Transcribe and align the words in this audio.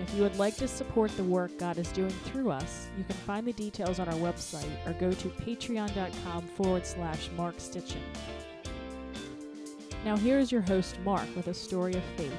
If 0.00 0.14
you 0.14 0.22
would 0.22 0.38
like 0.38 0.56
to 0.56 0.66
support 0.66 1.14
the 1.16 1.24
work 1.24 1.58
God 1.58 1.76
is 1.76 1.92
doing 1.92 2.10
through 2.24 2.50
us, 2.50 2.88
you 2.96 3.04
can 3.04 3.16
find 3.16 3.46
the 3.46 3.52
details 3.52 3.98
on 3.98 4.08
our 4.08 4.14
website 4.14 4.70
or 4.86 4.94
go 4.94 5.12
to 5.12 5.28
patreon.com 5.28 6.46
forward 6.48 6.86
slash 6.86 7.28
Mark 7.36 7.58
Stitchin. 7.58 8.00
Now, 10.02 10.16
here 10.16 10.38
is 10.38 10.50
your 10.50 10.62
host, 10.62 10.98
Mark, 11.04 11.28
with 11.36 11.48
a 11.48 11.54
story 11.54 11.92
of 11.92 12.02
faith. 12.16 12.32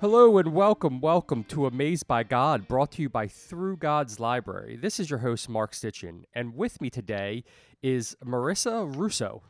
Hello 0.00 0.38
and 0.38 0.54
welcome, 0.54 1.00
welcome 1.02 1.44
to 1.44 1.66
Amazed 1.66 2.06
by 2.06 2.22
God, 2.22 2.66
brought 2.66 2.92
to 2.92 3.02
you 3.02 3.10
by 3.10 3.28
Through 3.28 3.76
God's 3.76 4.18
Library. 4.18 4.76
This 4.76 4.98
is 4.98 5.10
your 5.10 5.18
host, 5.18 5.48
Mark 5.50 5.72
Stitchin, 5.72 6.24
and 6.32 6.54
with 6.54 6.80
me 6.80 6.88
today 6.88 7.44
is 7.82 8.16
Marissa 8.24 8.94
Russo. 8.96 9.42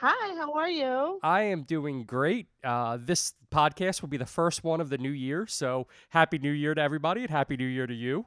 Hi, 0.00 0.34
how 0.36 0.52
are 0.52 0.68
you? 0.68 1.20
I 1.22 1.42
am 1.44 1.62
doing 1.62 2.04
great. 2.04 2.48
Uh, 2.62 2.98
this 3.00 3.32
podcast 3.50 4.02
will 4.02 4.10
be 4.10 4.18
the 4.18 4.26
first 4.26 4.62
one 4.62 4.82
of 4.82 4.90
the 4.90 4.98
new 4.98 5.10
year, 5.10 5.46
so 5.46 5.86
happy 6.10 6.36
New 6.36 6.50
Year 6.50 6.74
to 6.74 6.82
everybody, 6.82 7.22
and 7.22 7.30
happy 7.30 7.56
New 7.56 7.66
Year 7.66 7.86
to 7.86 7.94
you. 7.94 8.26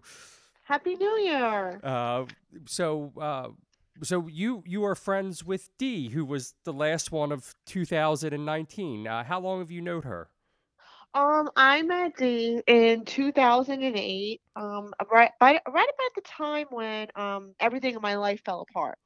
Happy 0.64 0.96
New 0.96 1.18
Year. 1.20 1.80
Uh, 1.84 2.26
so, 2.66 3.14
uh, 3.22 3.50
so 4.02 4.28
you 4.28 4.64
you 4.66 4.84
are 4.84 4.96
friends 4.96 5.46
with 5.46 5.70
Dee, 5.78 6.10
who 6.10 6.26
was 6.26 6.56
the 6.64 6.74
last 6.74 7.12
one 7.12 7.32
of 7.32 7.54
2019. 7.68 9.06
Uh, 9.08 9.24
how 9.24 9.40
long 9.40 9.60
have 9.60 9.70
you 9.70 9.82
known 9.82 10.02
her? 10.02 10.30
Um, 11.14 11.50
I 11.56 11.84
met 11.84 12.18
Dee 12.18 12.62
in 12.66 13.06
2008, 13.06 14.42
um, 14.56 14.94
right, 15.12 15.32
right, 15.40 15.62
right 15.68 15.90
about 15.90 16.16
the 16.16 16.22
time 16.22 16.66
when 16.72 17.08
um, 17.16 17.54
everything 17.60 17.94
in 17.96 18.02
my 18.02 18.16
life 18.16 18.42
fell 18.44 18.66
apart. 18.70 18.98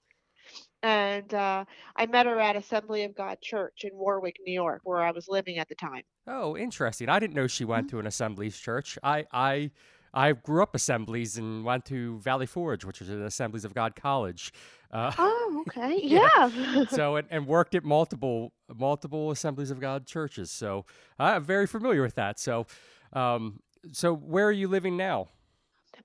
And 0.83 1.33
uh, 1.33 1.63
I 1.95 2.05
met 2.07 2.25
her 2.25 2.39
at 2.39 2.55
Assembly 2.57 3.03
of 3.05 3.15
God 3.15 3.39
Church 3.41 3.83
in 3.85 3.91
Warwick, 3.93 4.35
New 4.45 4.53
York, 4.53 4.81
where 4.83 5.01
I 5.01 5.11
was 5.11 5.27
living 5.29 5.57
at 5.57 5.69
the 5.69 5.75
time. 5.75 6.03
Oh, 6.27 6.57
interesting. 6.57 7.07
I 7.09 7.19
didn't 7.19 7.35
know 7.35 7.47
she 7.47 7.63
went 7.65 7.89
to 7.91 7.99
an 7.99 8.05
Assemblies 8.07 8.57
church. 8.57 8.99
I 9.01 9.25
I 9.31 9.71
I 10.13 10.33
grew 10.33 10.61
up 10.61 10.75
Assemblies 10.75 11.37
and 11.37 11.63
went 11.63 11.85
to 11.85 12.19
Valley 12.19 12.45
Forge, 12.45 12.85
which 12.85 13.01
is 13.01 13.09
an 13.09 13.23
Assemblies 13.23 13.65
of 13.65 13.73
God 13.73 13.95
college. 13.95 14.53
Uh, 14.91 15.11
Oh, 15.17 15.63
okay. 15.67 15.99
Yeah. 16.03 16.49
Yeah. 16.49 16.85
so 16.89 17.15
and, 17.15 17.27
and 17.31 17.47
worked 17.47 17.75
at 17.75 17.83
multiple 17.83 18.51
multiple 18.75 19.31
Assemblies 19.31 19.71
of 19.71 19.79
God 19.79 20.05
churches. 20.05 20.51
So 20.51 20.85
I'm 21.17 21.43
very 21.43 21.65
familiar 21.65 22.01
with 22.01 22.15
that. 22.15 22.39
So, 22.39 22.67
um, 23.13 23.59
so 23.91 24.13
where 24.13 24.45
are 24.47 24.51
you 24.51 24.67
living 24.67 24.97
now? 24.97 25.29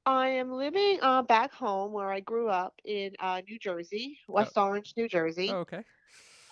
I 0.07 0.29
am 0.29 0.53
living 0.53 0.99
uh, 1.03 1.23
back 1.23 1.53
home 1.53 1.93
where 1.93 2.11
I 2.11 2.21
grew 2.21 2.49
up 2.49 2.75
in 2.85 3.13
uh, 3.21 3.43
New 3.49 3.59
Jersey, 3.59 4.19
West 4.29 4.57
Orange, 4.57 4.95
New 4.97 5.09
Jersey. 5.09 5.51
Oh, 5.51 5.59
okay. 5.59 5.83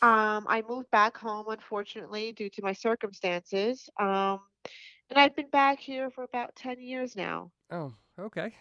Um, 0.02 0.46
I 0.48 0.62
moved 0.68 0.90
back 0.90 1.16
home, 1.16 1.46
unfortunately, 1.48 2.32
due 2.32 2.50
to 2.50 2.62
my 2.62 2.72
circumstances. 2.72 3.88
Um, 3.98 4.40
and 5.10 5.18
I've 5.18 5.34
been 5.34 5.48
back 5.50 5.78
here 5.78 6.10
for 6.10 6.24
about 6.24 6.54
10 6.56 6.80
years 6.80 7.16
now. 7.16 7.50
Oh, 7.70 7.94
okay. 8.18 8.52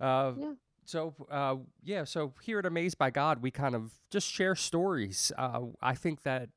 Uh, 0.00 0.32
Yeah. 0.38 0.52
So, 0.84 1.14
uh, 1.30 1.56
yeah, 1.84 2.04
so 2.04 2.34
here 2.42 2.58
at 2.58 2.66
Amazed 2.66 2.98
by 2.98 3.10
God, 3.10 3.40
we 3.40 3.50
kind 3.52 3.74
of 3.76 3.92
just 4.10 4.28
share 4.28 4.56
stories. 4.56 5.30
Uh, 5.38 5.60
I 5.80 5.94
think 5.94 6.22
that 6.22 6.48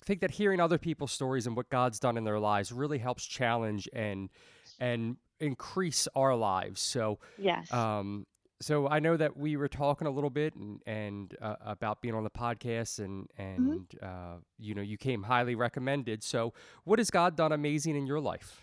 I 0.00 0.04
think 0.04 0.20
that 0.20 0.30
hearing 0.32 0.60
other 0.60 0.78
people's 0.78 1.12
stories 1.12 1.46
and 1.46 1.56
what 1.56 1.68
God's 1.68 1.98
done 1.98 2.16
in 2.16 2.24
their 2.24 2.38
lives 2.38 2.72
really 2.72 2.98
helps 2.98 3.26
challenge 3.26 3.88
and 3.92 4.30
and 4.78 5.16
increase 5.40 6.08
our 6.14 6.34
lives. 6.34 6.80
So, 6.80 7.18
Yes. 7.36 7.70
um, 7.70 8.26
so 8.60 8.88
I 8.88 9.00
know 9.00 9.16
that 9.16 9.36
we 9.36 9.56
were 9.56 9.68
talking 9.68 10.06
a 10.06 10.10
little 10.10 10.30
bit 10.30 10.54
and, 10.54 10.80
and 10.86 11.36
uh, 11.40 11.56
about 11.64 12.00
being 12.02 12.14
on 12.14 12.24
the 12.24 12.30
podcast, 12.30 12.98
and 12.98 13.28
and 13.38 13.86
uh, 14.02 14.36
you 14.58 14.74
know 14.74 14.82
you 14.82 14.96
came 14.98 15.22
highly 15.24 15.54
recommended. 15.54 16.22
So, 16.22 16.52
what 16.84 16.98
has 16.98 17.10
God 17.10 17.36
done 17.36 17.52
amazing 17.52 17.96
in 17.96 18.06
your 18.06 18.20
life? 18.20 18.62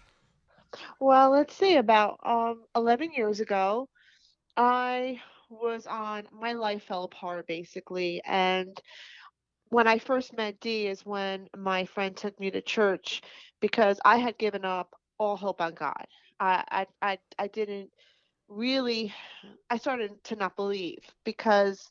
Well, 0.99 1.31
let's 1.31 1.55
see, 1.55 1.75
about 1.77 2.19
um, 2.23 2.63
11 2.75 3.11
years 3.13 3.39
ago, 3.39 3.89
I 4.57 5.21
was 5.49 5.85
on, 5.87 6.27
my 6.31 6.53
life 6.53 6.83
fell 6.83 7.03
apart 7.03 7.47
basically. 7.47 8.21
And 8.25 8.79
when 9.69 9.87
I 9.87 9.99
first 9.99 10.35
met 10.35 10.59
Dee 10.59 10.87
is 10.87 11.05
when 11.05 11.47
my 11.57 11.85
friend 11.85 12.15
took 12.15 12.39
me 12.39 12.51
to 12.51 12.61
church 12.61 13.21
because 13.61 13.99
I 14.05 14.17
had 14.17 14.37
given 14.37 14.65
up 14.65 14.95
all 15.19 15.37
hope 15.37 15.61
on 15.61 15.73
God. 15.73 16.05
I, 16.39 16.87
I, 17.01 17.19
I, 17.37 17.47
didn't 17.47 17.89
really, 18.47 19.13
I 19.69 19.77
started 19.77 20.23
to 20.25 20.35
not 20.35 20.55
believe 20.55 20.99
because 21.23 21.89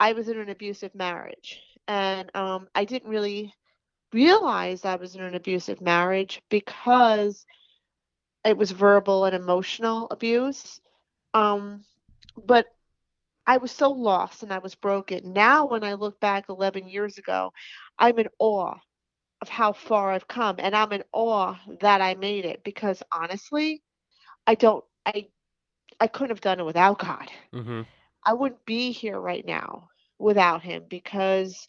I 0.00 0.12
was 0.12 0.28
in 0.28 0.38
an 0.38 0.50
abusive 0.50 0.94
marriage. 0.94 1.60
And 1.86 2.30
um, 2.34 2.68
I 2.74 2.84
didn't 2.84 3.10
really 3.10 3.52
realize 4.12 4.84
I 4.84 4.96
was 4.96 5.14
in 5.14 5.22
an 5.22 5.34
abusive 5.34 5.80
marriage 5.80 6.40
because 6.48 7.44
it 8.44 8.56
was 8.56 8.70
verbal 8.70 9.24
and 9.24 9.34
emotional 9.34 10.08
abuse. 10.10 10.80
Um, 11.34 11.84
but 12.46 12.66
I 13.46 13.58
was 13.58 13.70
so 13.70 13.90
lost 13.90 14.42
and 14.42 14.52
I 14.52 14.58
was 14.58 14.74
broken. 14.74 15.32
Now, 15.32 15.66
when 15.66 15.84
I 15.84 15.94
look 15.94 16.18
back 16.20 16.46
11 16.48 16.88
years 16.88 17.18
ago, 17.18 17.52
I'm 17.98 18.18
in 18.18 18.28
awe 18.38 18.76
of 19.44 19.50
how 19.50 19.74
far 19.74 20.10
I've 20.10 20.26
come, 20.26 20.56
and 20.58 20.74
I'm 20.74 20.90
in 20.92 21.04
awe 21.12 21.54
that 21.80 22.00
I 22.00 22.14
made 22.14 22.46
it 22.46 22.64
because 22.64 23.02
honestly, 23.12 23.82
I 24.46 24.54
don't, 24.54 24.82
I, 25.04 25.26
I 26.00 26.06
couldn't 26.06 26.30
have 26.30 26.40
done 26.40 26.60
it 26.60 26.64
without 26.64 26.98
God. 26.98 27.30
Mm-hmm. 27.52 27.82
I 28.24 28.32
wouldn't 28.32 28.64
be 28.64 28.90
here 28.90 29.20
right 29.20 29.44
now 29.44 29.90
without 30.18 30.62
Him 30.62 30.84
because 30.88 31.68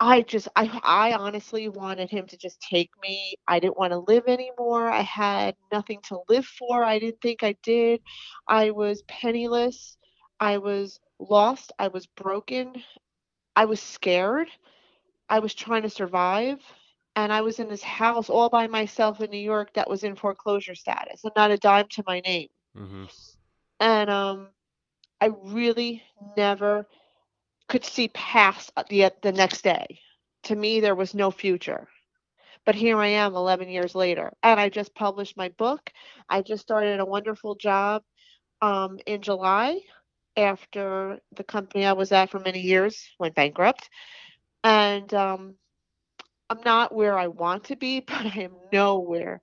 I 0.00 0.22
just, 0.22 0.48
I, 0.56 0.80
I 0.82 1.12
honestly 1.12 1.68
wanted 1.68 2.08
Him 2.08 2.26
to 2.28 2.38
just 2.38 2.58
take 2.62 2.90
me. 3.02 3.34
I 3.46 3.60
didn't 3.60 3.76
want 3.76 3.92
to 3.92 3.98
live 3.98 4.24
anymore. 4.26 4.88
I 4.88 5.02
had 5.02 5.54
nothing 5.70 6.00
to 6.04 6.20
live 6.30 6.46
for. 6.46 6.82
I 6.82 6.98
didn't 6.98 7.20
think 7.20 7.42
I 7.42 7.54
did. 7.62 8.00
I 8.48 8.70
was 8.70 9.02
penniless. 9.08 9.98
I 10.40 10.56
was 10.56 11.00
lost. 11.18 11.70
I 11.78 11.88
was 11.88 12.06
broken. 12.06 12.82
I 13.54 13.66
was 13.66 13.82
scared. 13.82 14.48
I 15.32 15.38
was 15.38 15.54
trying 15.54 15.82
to 15.82 15.90
survive. 15.90 16.60
And 17.16 17.32
I 17.32 17.40
was 17.40 17.58
in 17.58 17.68
this 17.68 17.82
house 17.82 18.28
all 18.28 18.50
by 18.50 18.66
myself 18.66 19.20
in 19.20 19.30
New 19.30 19.38
York 19.38 19.72
that 19.74 19.88
was 19.88 20.04
in 20.04 20.14
foreclosure 20.14 20.74
status 20.74 21.24
and 21.24 21.32
not 21.34 21.50
a 21.50 21.56
dime 21.56 21.86
to 21.92 22.04
my 22.06 22.20
name. 22.20 22.48
Mm-hmm. 22.76 23.04
And 23.80 24.10
um, 24.10 24.48
I 25.20 25.30
really 25.44 26.02
never 26.36 26.86
could 27.68 27.84
see 27.84 28.08
past 28.08 28.72
the 28.88 29.10
the 29.22 29.32
next 29.32 29.62
day. 29.62 30.00
To 30.44 30.56
me, 30.56 30.80
there 30.80 30.94
was 30.94 31.14
no 31.14 31.30
future. 31.30 31.88
But 32.64 32.74
here 32.74 32.98
I 32.98 33.08
am 33.08 33.34
11 33.34 33.68
years 33.68 33.94
later, 33.94 34.32
and 34.42 34.60
I 34.60 34.68
just 34.68 34.94
published 34.94 35.36
my 35.36 35.48
book. 35.50 35.90
I 36.28 36.42
just 36.42 36.62
started 36.62 37.00
a 37.00 37.04
wonderful 37.04 37.56
job 37.56 38.02
um, 38.60 38.98
in 39.06 39.20
July 39.20 39.80
after 40.36 41.18
the 41.36 41.44
company 41.44 41.84
I 41.84 41.92
was 41.92 42.12
at 42.12 42.30
for 42.30 42.38
many 42.38 42.60
years 42.60 43.08
went 43.18 43.34
bankrupt. 43.34 43.88
And 44.64 45.12
um, 45.14 45.56
I'm 46.50 46.60
not 46.64 46.94
where 46.94 47.18
I 47.18 47.28
want 47.28 47.64
to 47.64 47.76
be, 47.76 48.00
but 48.06 48.26
I 48.26 48.40
am 48.42 48.52
nowhere 48.72 49.40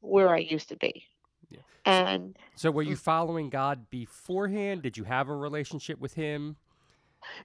where 0.00 0.30
I 0.30 0.38
used 0.38 0.68
to 0.70 0.76
be. 0.76 1.06
Yeah. 1.48 1.60
And 1.84 2.36
So, 2.54 2.70
were 2.70 2.82
you 2.82 2.96
Mm. 2.96 2.98
following 2.98 3.50
God 3.50 3.90
beforehand? 3.90 4.82
Did 4.82 4.96
you 4.96 5.04
have 5.04 5.28
a 5.28 5.36
relationship 5.36 5.98
with 5.98 6.14
Him? 6.14 6.56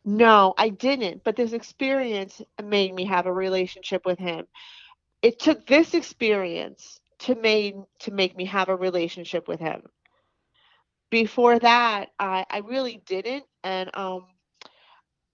No, 0.06 0.54
I 0.58 0.70
didn't, 0.70 1.24
but 1.24 1.36
this 1.36 1.52
experience 1.54 2.42
made 2.64 2.94
me 2.94 3.06
have 3.06 3.26
a 3.26 3.34
relationship 3.34 4.06
with 4.06 4.18
him. 4.20 4.48
It 5.22 5.40
took 5.40 5.66
this 5.68 5.94
experience 5.94 7.00
to 7.20 7.36
made 7.36 7.76
to 8.00 8.12
make 8.12 8.36
me 8.36 8.46
have 8.46 8.70
a 8.70 8.76
relationship 8.76 9.48
with 9.48 9.60
him. 9.60 9.84
Before 11.10 11.60
that, 11.60 12.10
I 12.20 12.46
I 12.50 12.58
really 12.60 12.98
didn't, 13.06 13.46
and 13.64 13.90
um 13.96 14.28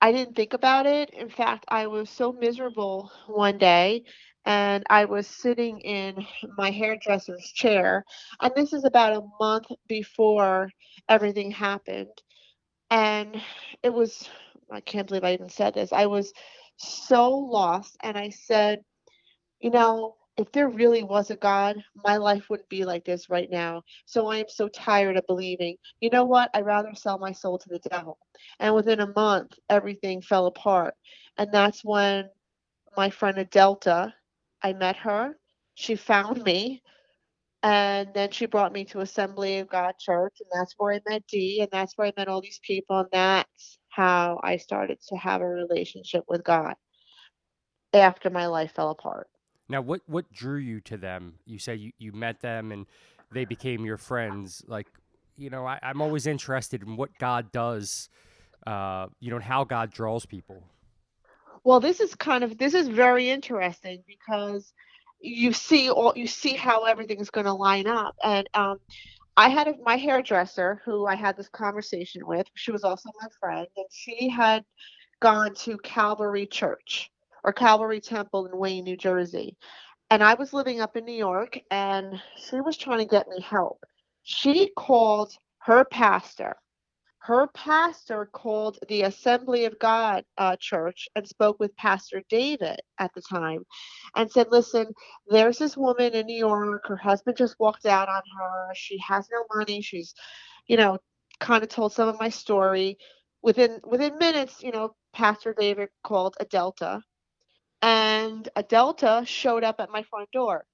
I 0.02 0.12
didn't 0.12 0.36
think 0.36 0.54
about 0.54 0.86
it. 0.86 1.10
In 1.12 1.30
fact, 1.30 1.66
I 1.68 1.88
was 1.88 2.10
so 2.10 2.32
miserable 2.32 3.12
one 3.28 3.58
day, 3.58 4.04
and 4.46 4.84
I 4.90 5.06
was 5.06 5.28
sitting 5.28 5.80
in 5.82 6.26
my 6.58 6.72
hairdresser's 6.72 7.52
chair, 7.54 8.06
and 8.42 8.54
this 8.56 8.74
is 8.74 8.86
about 8.86 9.14
a 9.18 9.28
month 9.40 9.68
before 9.88 10.70
everything 11.10 11.52
happened. 11.52 12.12
And 12.92 13.42
it 13.84 13.94
was, 13.94 14.30
I 14.72 14.82
can't 14.82 15.08
believe 15.08 15.24
I 15.26 15.34
even 15.34 15.50
said 15.50 15.74
this. 15.76 15.94
I 15.94 16.08
was 16.08 16.34
so 16.78 17.30
lost, 17.32 17.98
and 18.02 18.18
I 18.18 18.30
said, 18.30 18.80
you 19.62 19.72
know, 19.72 20.16
if 20.40 20.52
there 20.54 20.70
really 20.70 21.04
was 21.04 21.32
a 21.32 21.38
God, 21.38 21.78
my 22.06 22.18
life 22.18 22.50
wouldn't 22.50 22.70
be 22.70 22.86
like 22.86 23.06
this 23.06 23.30
right 23.30 23.50
now. 23.52 23.84
So 24.06 24.28
I 24.30 24.38
am 24.38 24.46
so 24.50 24.70
tired 24.70 25.18
of 25.18 25.28
believing. 25.28 25.78
You 26.02 26.12
know 26.12 26.26
what? 26.26 26.50
I'd 26.56 26.66
rather 26.66 26.96
sell 26.96 27.20
my 27.20 27.34
soul 27.34 27.60
to 27.60 27.70
the 27.70 27.80
devil. 27.90 28.18
And 28.60 28.76
within 28.76 29.02
a 29.02 29.14
month, 29.16 29.54
everything 29.70 30.22
fell 30.24 30.48
apart. 30.48 30.96
And 31.38 31.50
that's 31.54 31.86
when 31.86 32.30
my 32.98 33.10
friend 33.10 33.38
Adelta, 33.38 34.14
I 34.64 34.74
met 34.74 34.98
her. 34.98 35.38
She 35.76 35.96
found 35.96 36.44
me. 36.44 36.84
And 37.64 38.10
then 38.16 38.32
she 38.32 38.48
brought 38.48 38.74
me 38.74 38.86
to 38.86 39.02
Assembly 39.02 39.60
of 39.60 39.70
God 39.70 39.96
Church. 40.00 40.36
And 40.42 40.50
that's 40.54 40.76
where 40.78 40.94
I 40.96 41.02
met 41.10 41.28
Dee. 41.28 41.62
And 41.62 41.70
that's 41.72 41.98
where 41.98 42.08
I 42.08 42.14
met 42.18 42.30
all 42.30 42.42
these 42.42 42.62
people. 42.64 43.00
And 43.00 43.10
that's 43.14 43.80
how 43.90 44.40
I 44.44 44.58
started 44.58 45.00
to 45.10 45.18
have 45.18 45.42
a 45.42 45.48
relationship 45.48 46.26
with 46.30 46.44
God 46.44 46.76
after 47.94 48.30
my 48.30 48.48
life 48.48 48.74
fell 48.76 48.92
apart. 48.92 49.28
Now, 49.70 49.82
what 49.82 50.02
what 50.08 50.32
drew 50.34 50.58
you 50.58 50.82
to 50.82 50.98
them? 50.98 51.36
You 51.46 51.60
said 51.60 51.80
you, 51.80 51.92
you 52.00 52.12
met 52.12 52.42
them 52.42 52.72
and 52.72 52.88
they 53.32 53.46
became 53.46 53.86
your 53.86 53.98
friends. 53.98 54.64
Like, 54.68 54.88
you 55.38 55.52
know, 55.52 55.66
I, 55.66 55.80
I'm 55.84 56.02
always 56.02 56.26
interested 56.26 56.82
in 56.82 56.98
what 56.98 57.12
God 57.20 57.52
does, 57.52 58.10
uh, 58.66 59.08
you 59.20 59.30
know, 59.30 59.40
how 59.40 59.64
God 59.64 59.92
draws 59.92 60.26
people. 60.26 60.64
Well, 61.64 61.80
this 61.80 62.00
is 62.00 62.16
kind 62.16 62.44
of 62.44 62.58
this 62.58 62.74
is 62.74 62.88
very 62.88 63.30
interesting 63.30 64.04
because 64.08 64.74
you 65.22 65.54
see 65.54 65.90
all 65.92 66.14
you 66.16 66.26
see 66.26 66.54
how 66.54 66.86
everything's 66.86 67.30
going 67.30 67.46
to 67.46 67.54
line 67.54 67.86
up, 67.86 68.16
and 68.24 68.50
um, 68.56 68.80
I 69.38 69.50
had 69.50 69.68
a, 69.68 69.74
my 69.84 69.98
hairdresser 69.98 70.82
who 70.84 71.06
I 71.06 71.16
had 71.16 71.38
this 71.38 71.50
conversation 71.50 72.26
with. 72.26 72.48
She 72.56 72.72
was 72.72 72.84
also 72.84 73.12
my 73.22 73.28
friend, 73.40 73.68
and 73.78 73.86
she 73.92 74.30
had 74.30 74.66
gone 75.20 75.54
to 75.54 75.78
Calvary 75.80 76.48
Church 76.48 77.12
or 77.44 77.54
Calvary 77.54 78.02
Temple 78.02 78.48
in 78.48 78.58
Wayne, 78.58 78.84
New 78.84 78.98
Jersey. 78.98 79.58
And 80.12 80.24
I 80.24 80.34
was 80.36 80.54
living 80.54 80.82
up 80.82 80.98
in 80.98 81.06
New 81.06 81.12
York 81.12 81.60
and 81.72 82.22
she 82.38 82.62
was 82.62 82.78
trying 82.78 83.00
to 83.00 83.06
get 83.06 83.28
me 83.28 83.42
help. 83.42 83.84
She 84.24 84.72
called 84.76 85.34
her 85.60 85.86
pastor. 85.86 86.56
Her 87.20 87.48
pastor 87.48 88.28
called 88.32 88.80
the 88.88 89.04
Assembly 89.04 89.66
of 89.66 89.78
God 89.80 90.24
uh, 90.38 90.56
church 90.60 91.08
and 91.16 91.28
spoke 91.28 91.60
with 91.60 91.76
Pastor 91.76 92.24
David 92.30 92.80
at 92.98 93.14
the 93.14 93.22
time 93.22 93.66
and 94.16 94.32
said, 94.32 94.48
Listen, 94.52 94.88
there's 95.28 95.58
this 95.58 95.78
woman 95.78 96.14
in 96.14 96.26
New 96.26 96.38
York. 96.38 96.84
Her 96.88 96.96
husband 96.98 97.38
just 97.38 97.60
walked 97.60 97.86
out 97.86 98.10
on 98.10 98.22
her. 98.40 98.70
She 98.74 98.98
has 99.08 99.28
no 99.32 99.44
money. 99.54 99.82
She's, 99.82 100.14
you 100.68 100.78
know, 100.78 100.98
kind 101.40 101.62
of 101.62 101.70
told 101.70 101.94
some 101.94 102.08
of 102.08 102.20
my 102.20 102.30
story. 102.30 102.98
Within 103.44 103.80
within 103.86 104.18
minutes, 104.18 104.64
you 104.64 104.72
know, 104.72 104.96
Pastor 105.14 105.54
David 105.58 105.90
called 106.04 106.36
Adelta 106.42 107.02
and 107.82 108.48
Adelta 108.56 109.26
showed 109.28 109.64
up 109.64 109.80
at 109.80 109.92
my 109.92 110.04
front 110.04 110.32
door. 110.32 110.66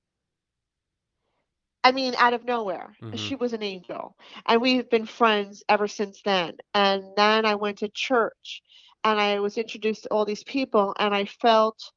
I 1.83 1.91
mean, 1.91 2.15
out 2.15 2.33
of 2.33 2.43
nowhere. 2.45 2.95
Mhm. 3.01 3.17
She 3.17 3.35
was 3.35 3.53
an 3.53 3.63
angel. 3.63 4.15
And 4.45 4.61
we've 4.61 4.89
been 4.89 5.05
friends 5.05 5.63
ever 5.69 5.87
since 5.87 6.21
then. 6.23 6.57
And 6.73 7.03
then 7.15 7.45
I 7.45 7.55
went 7.55 7.79
to 7.79 7.89
church 7.89 8.61
and 9.03 9.19
I 9.19 9.39
was 9.39 9.57
introduced 9.57 10.03
to 10.03 10.09
all 10.09 10.25
these 10.25 10.43
people 10.43 10.93
and 10.99 11.13
I 11.13 11.25
felt, 11.25 11.91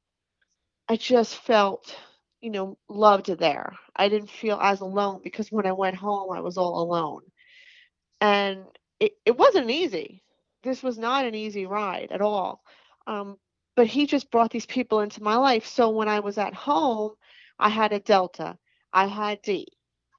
I 0.89 0.97
just 0.97 1.37
felt, 1.37 1.97
you 2.41 2.51
know, 2.51 2.79
loved 2.89 3.27
there. 3.27 3.75
I 3.97 4.09
didn't 4.09 4.31
feel 4.31 4.59
as 4.61 4.81
alone 4.81 5.21
because 5.23 5.51
when 5.51 5.67
I 5.67 5.73
went 5.73 5.97
home, 5.97 6.33
I 6.33 6.41
was 6.41 6.57
all 6.59 6.83
alone. 6.83 7.23
And 8.21 8.67
it, 9.01 9.13
it 9.25 9.37
wasn't 9.37 9.71
easy. 9.71 10.23
This 10.63 10.83
was 10.83 10.99
not 10.99 11.25
an 11.25 11.35
easy 11.35 11.67
ride 11.67 12.11
at 12.13 12.21
all. 12.21 12.63
Um, 13.07 13.39
but 13.79 13.87
he 13.87 14.09
just 14.09 14.33
brought 14.33 14.51
these 14.51 14.67
people 14.67 15.03
into 15.03 15.23
my 15.23 15.37
life. 15.37 15.65
So 15.65 15.91
when 15.91 16.09
I 16.09 16.19
was 16.19 16.37
at 16.37 16.53
home, 16.53 17.13
I 17.61 17.69
had 17.69 17.93
Adelta, 17.93 18.59
I 18.93 19.07
had 19.07 19.41
Dee. 19.43 19.69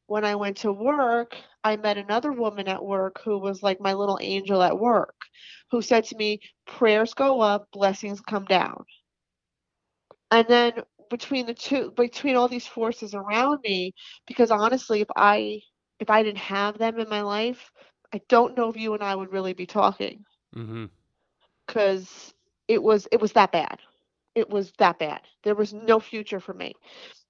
When 0.08 0.24
I 0.24 0.36
went 0.36 0.56
to 0.60 0.72
work, 0.72 1.36
I 1.62 1.76
met 1.76 1.98
another 1.98 2.32
woman 2.32 2.70
at 2.70 2.82
work 2.82 3.20
who 3.22 3.38
was 3.38 3.62
like 3.62 3.82
my 3.82 3.94
little 3.94 4.18
angel 4.22 4.64
at 4.64 4.80
work, 4.80 5.14
who 5.72 5.82
said 5.82 6.06
to 6.06 6.16
me, 6.16 6.40
Prayers 6.68 7.14
go 7.14 7.42
up, 7.42 7.68
blessings 7.74 8.22
come 8.22 8.46
down. 8.46 8.86
And 10.32 10.48
then 10.48 10.72
between 11.10 11.46
the 11.46 11.54
two, 11.54 11.92
between 11.98 12.38
all 12.38 12.48
these 12.48 12.66
forces 12.66 13.14
around 13.14 13.60
me, 13.66 13.94
because 14.26 14.52
honestly, 14.52 15.02
if 15.02 15.10
I 15.18 15.60
if 16.00 16.10
I 16.10 16.24
didn't 16.24 16.38
have 16.38 16.78
them 16.78 16.98
in 16.98 17.10
my 17.10 17.24
life, 17.24 17.74
I 18.14 18.22
don't 18.30 18.56
know 18.56 18.70
if 18.70 18.78
you 18.78 18.94
and 18.94 19.04
I 19.04 19.16
would 19.16 19.34
really 19.34 19.52
be 19.52 19.66
talking 19.66 20.24
Mm-hmm. 20.56 20.86
It 22.70 22.84
was 22.84 23.08
it 23.12 23.22
was 23.22 23.34
that 23.34 23.52
bad. 23.52 23.82
It 24.36 24.50
was 24.50 24.74
that 24.80 25.00
bad. 25.00 25.22
There 25.44 25.56
was 25.56 25.74
no 25.74 26.00
future 26.00 26.40
for 26.40 26.54
me. 26.54 26.76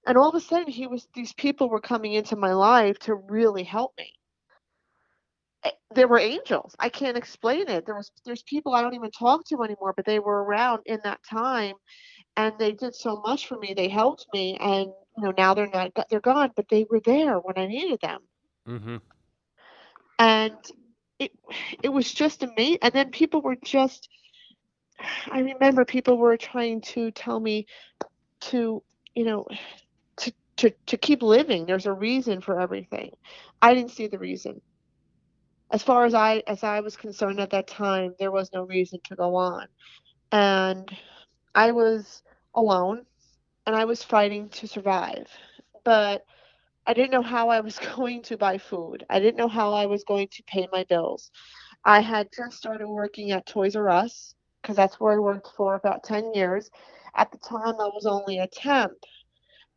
And 0.06 0.18
all 0.18 0.28
of 0.30 0.36
a 0.36 0.40
sudden 0.40 0.68
he 0.68 0.86
was 0.86 1.08
these 1.14 1.32
people 1.34 1.68
were 1.70 1.80
coming 1.80 2.14
into 2.14 2.36
my 2.36 2.52
life 2.54 2.98
to 3.00 3.14
really 3.14 3.64
help 3.64 3.94
me. 3.98 4.14
Eh, 5.64 5.70
There 5.90 6.08
were 6.08 6.18
angels. 6.18 6.76
I 6.78 6.88
can't 6.90 7.16
explain 7.16 7.68
it. 7.68 7.86
There 7.86 7.94
was 7.96 8.12
there's 8.24 8.42
people 8.42 8.74
I 8.74 8.82
don't 8.82 8.94
even 8.94 9.10
talk 9.10 9.44
to 9.46 9.62
anymore, 9.62 9.94
but 9.96 10.06
they 10.06 10.20
were 10.20 10.44
around 10.44 10.82
in 10.86 11.00
that 11.04 11.22
time 11.24 11.76
and 12.36 12.58
they 12.58 12.72
did 12.72 12.94
so 12.94 13.20
much 13.26 13.46
for 13.46 13.58
me. 13.58 13.74
They 13.74 13.88
helped 13.88 14.26
me 14.32 14.56
and 14.60 14.92
you 15.16 15.24
know 15.24 15.32
now 15.36 15.54
they're 15.54 15.68
not 15.68 15.92
they're 16.10 16.20
gone, 16.20 16.52
but 16.56 16.68
they 16.68 16.84
were 16.90 17.00
there 17.00 17.38
when 17.38 17.58
I 17.58 17.66
needed 17.66 18.00
them 18.00 18.28
Mm-hmm. 18.68 18.96
and 20.18 20.58
it 21.18 21.32
it 21.82 21.88
was 21.90 22.12
just 22.12 22.42
amazing 22.42 22.78
and 22.82 22.92
then 22.94 23.10
people 23.10 23.42
were 23.42 23.56
just 23.64 24.08
i 25.30 25.40
remember 25.40 25.84
people 25.84 26.18
were 26.18 26.36
trying 26.36 26.80
to 26.80 27.10
tell 27.12 27.40
me 27.40 27.66
to 28.40 28.82
you 29.14 29.24
know 29.24 29.46
to 30.16 30.32
to, 30.56 30.70
to 30.86 30.98
keep 30.98 31.22
living. 31.22 31.66
There's 31.66 31.86
a 31.86 31.92
reason 31.92 32.40
for 32.40 32.60
everything. 32.60 33.12
I 33.62 33.74
didn't 33.74 33.92
see 33.92 34.06
the 34.08 34.18
reason. 34.18 34.60
As 35.72 35.82
far 35.82 36.04
as 36.04 36.14
i 36.14 36.42
as 36.46 36.64
i 36.64 36.80
was 36.80 36.96
concerned 36.96 37.40
at 37.40 37.50
that 37.50 37.68
time 37.68 38.14
there 38.18 38.32
was 38.32 38.50
no 38.52 38.64
reason 38.64 39.00
to 39.04 39.16
go 39.16 39.36
on. 39.36 39.68
And 40.32 40.90
i 41.54 41.72
was 41.72 42.22
alone 42.54 43.04
and 43.66 43.76
i 43.76 43.84
was 43.84 44.02
fighting 44.02 44.48
to 44.50 44.68
survive. 44.68 45.28
But 45.84 46.24
I 46.86 46.94
didn't 46.94 47.12
know 47.12 47.22
how 47.22 47.50
I 47.50 47.60
was 47.60 47.78
going 47.96 48.22
to 48.24 48.36
buy 48.36 48.58
food. 48.58 49.04
I 49.10 49.20
didn't 49.20 49.36
know 49.38 49.48
how 49.48 49.74
I 49.74 49.86
was 49.86 50.04
going 50.04 50.28
to 50.32 50.42
pay 50.44 50.68
my 50.72 50.84
bills. 50.88 51.30
I 51.84 52.00
had 52.00 52.28
just 52.36 52.56
started 52.58 52.88
working 52.88 53.30
at 53.32 53.46
Toys 53.46 53.76
R 53.76 53.88
Us 53.88 54.34
because 54.62 54.76
that's 54.76 55.00
where 55.00 55.14
I 55.14 55.18
worked 55.18 55.48
for 55.56 55.74
about 55.74 56.04
10 56.04 56.34
years. 56.34 56.70
At 57.16 57.30
the 57.32 57.38
time, 57.38 57.74
I 57.80 57.86
was 57.94 58.06
only 58.06 58.38
a 58.38 58.46
temp. 58.48 58.92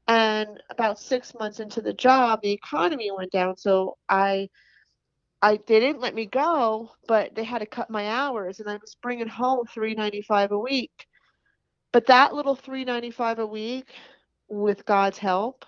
And 0.08 0.62
about 0.70 1.00
six 1.00 1.34
months 1.40 1.60
into 1.60 1.82
the 1.82 1.94
job, 1.94 2.42
the 2.42 2.52
economy 2.52 3.12
went 3.12 3.32
down. 3.32 3.58
So 3.58 3.98
I, 4.10 4.50
I 5.42 5.60
they 5.68 5.80
didn't 5.80 6.02
let 6.02 6.16
me 6.16 6.26
go, 6.26 6.92
but 7.08 7.36
they 7.36 7.44
had 7.46 7.60
to 7.60 7.66
cut 7.66 7.90
my 7.90 8.10
hours, 8.10 8.60
and 8.60 8.70
I 8.70 8.78
was 8.78 8.96
bringing 9.02 9.28
home 9.30 9.66
3.95 9.68 10.52
a 10.52 10.60
week. 10.60 10.92
But 11.94 12.08
that 12.08 12.34
little 12.36 12.56
3.95 12.56 13.40
a 13.40 13.46
week, 13.48 13.88
with 14.50 14.86
God's 14.86 15.18
help, 15.18 15.66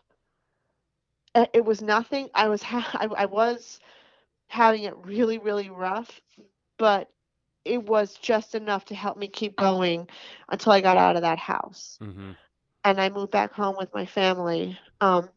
uh, 1.36 1.46
it 1.54 1.66
was 1.66 1.82
nothing. 1.82 2.30
I 2.36 2.50
was 2.50 2.64
ha- 2.64 2.92
I, 3.00 3.24
I 3.24 3.26
was 3.26 3.80
having 4.48 4.84
it 4.84 4.96
really 4.98 5.40
really 5.40 5.70
rough, 5.70 6.22
but 6.78 7.10
it 7.66 7.84
was 7.84 8.14
just 8.16 8.56
enough 8.56 8.86
to 8.86 8.96
help 8.96 9.18
me 9.18 9.28
keep 9.28 9.58
going 9.58 10.08
until 10.50 10.72
I 10.72 10.82
got 10.82 10.98
out 10.98 11.16
of 11.16 11.24
that 11.24 11.40
house. 11.40 11.98
Mm-hmm. 12.02 12.32
And 12.84 13.02
I 13.02 13.10
moved 13.10 13.32
back 13.32 13.52
home 13.52 13.76
with 13.78 13.94
my 13.94 14.06
family. 14.06 14.78
Um, 15.02 15.30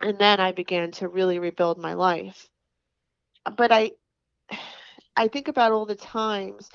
and 0.00 0.18
then 0.18 0.38
I 0.38 0.52
began 0.52 0.90
to 0.92 1.08
really 1.08 1.38
rebuild 1.38 1.78
my 1.78 1.94
life. 1.94 2.48
But 3.56 3.72
I 3.72 3.92
I 5.16 5.26
think 5.26 5.48
about 5.48 5.72
all 5.72 5.86
the 5.86 5.96
times 5.96 6.70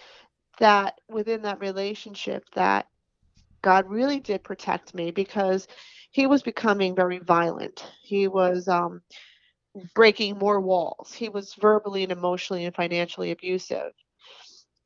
that 0.60 1.00
within 1.08 1.44
that 1.44 1.62
relationship 1.62 2.44
that 2.56 2.88
God 3.62 3.90
really 3.90 4.20
did 4.20 4.44
protect 4.44 4.94
me 4.94 5.12
because 5.12 5.68
he 6.12 6.28
was 6.28 6.44
becoming 6.44 6.96
very 6.96 7.20
violent. 7.20 7.86
He 8.02 8.28
was 8.28 8.68
um, 8.68 9.02
breaking 9.96 10.38
more 10.38 10.60
walls. 10.60 11.14
He 11.14 11.30
was 11.30 11.54
verbally 11.54 12.04
and 12.04 12.12
emotionally 12.12 12.66
and 12.66 12.76
financially 12.76 13.32
abusive. 13.32 13.94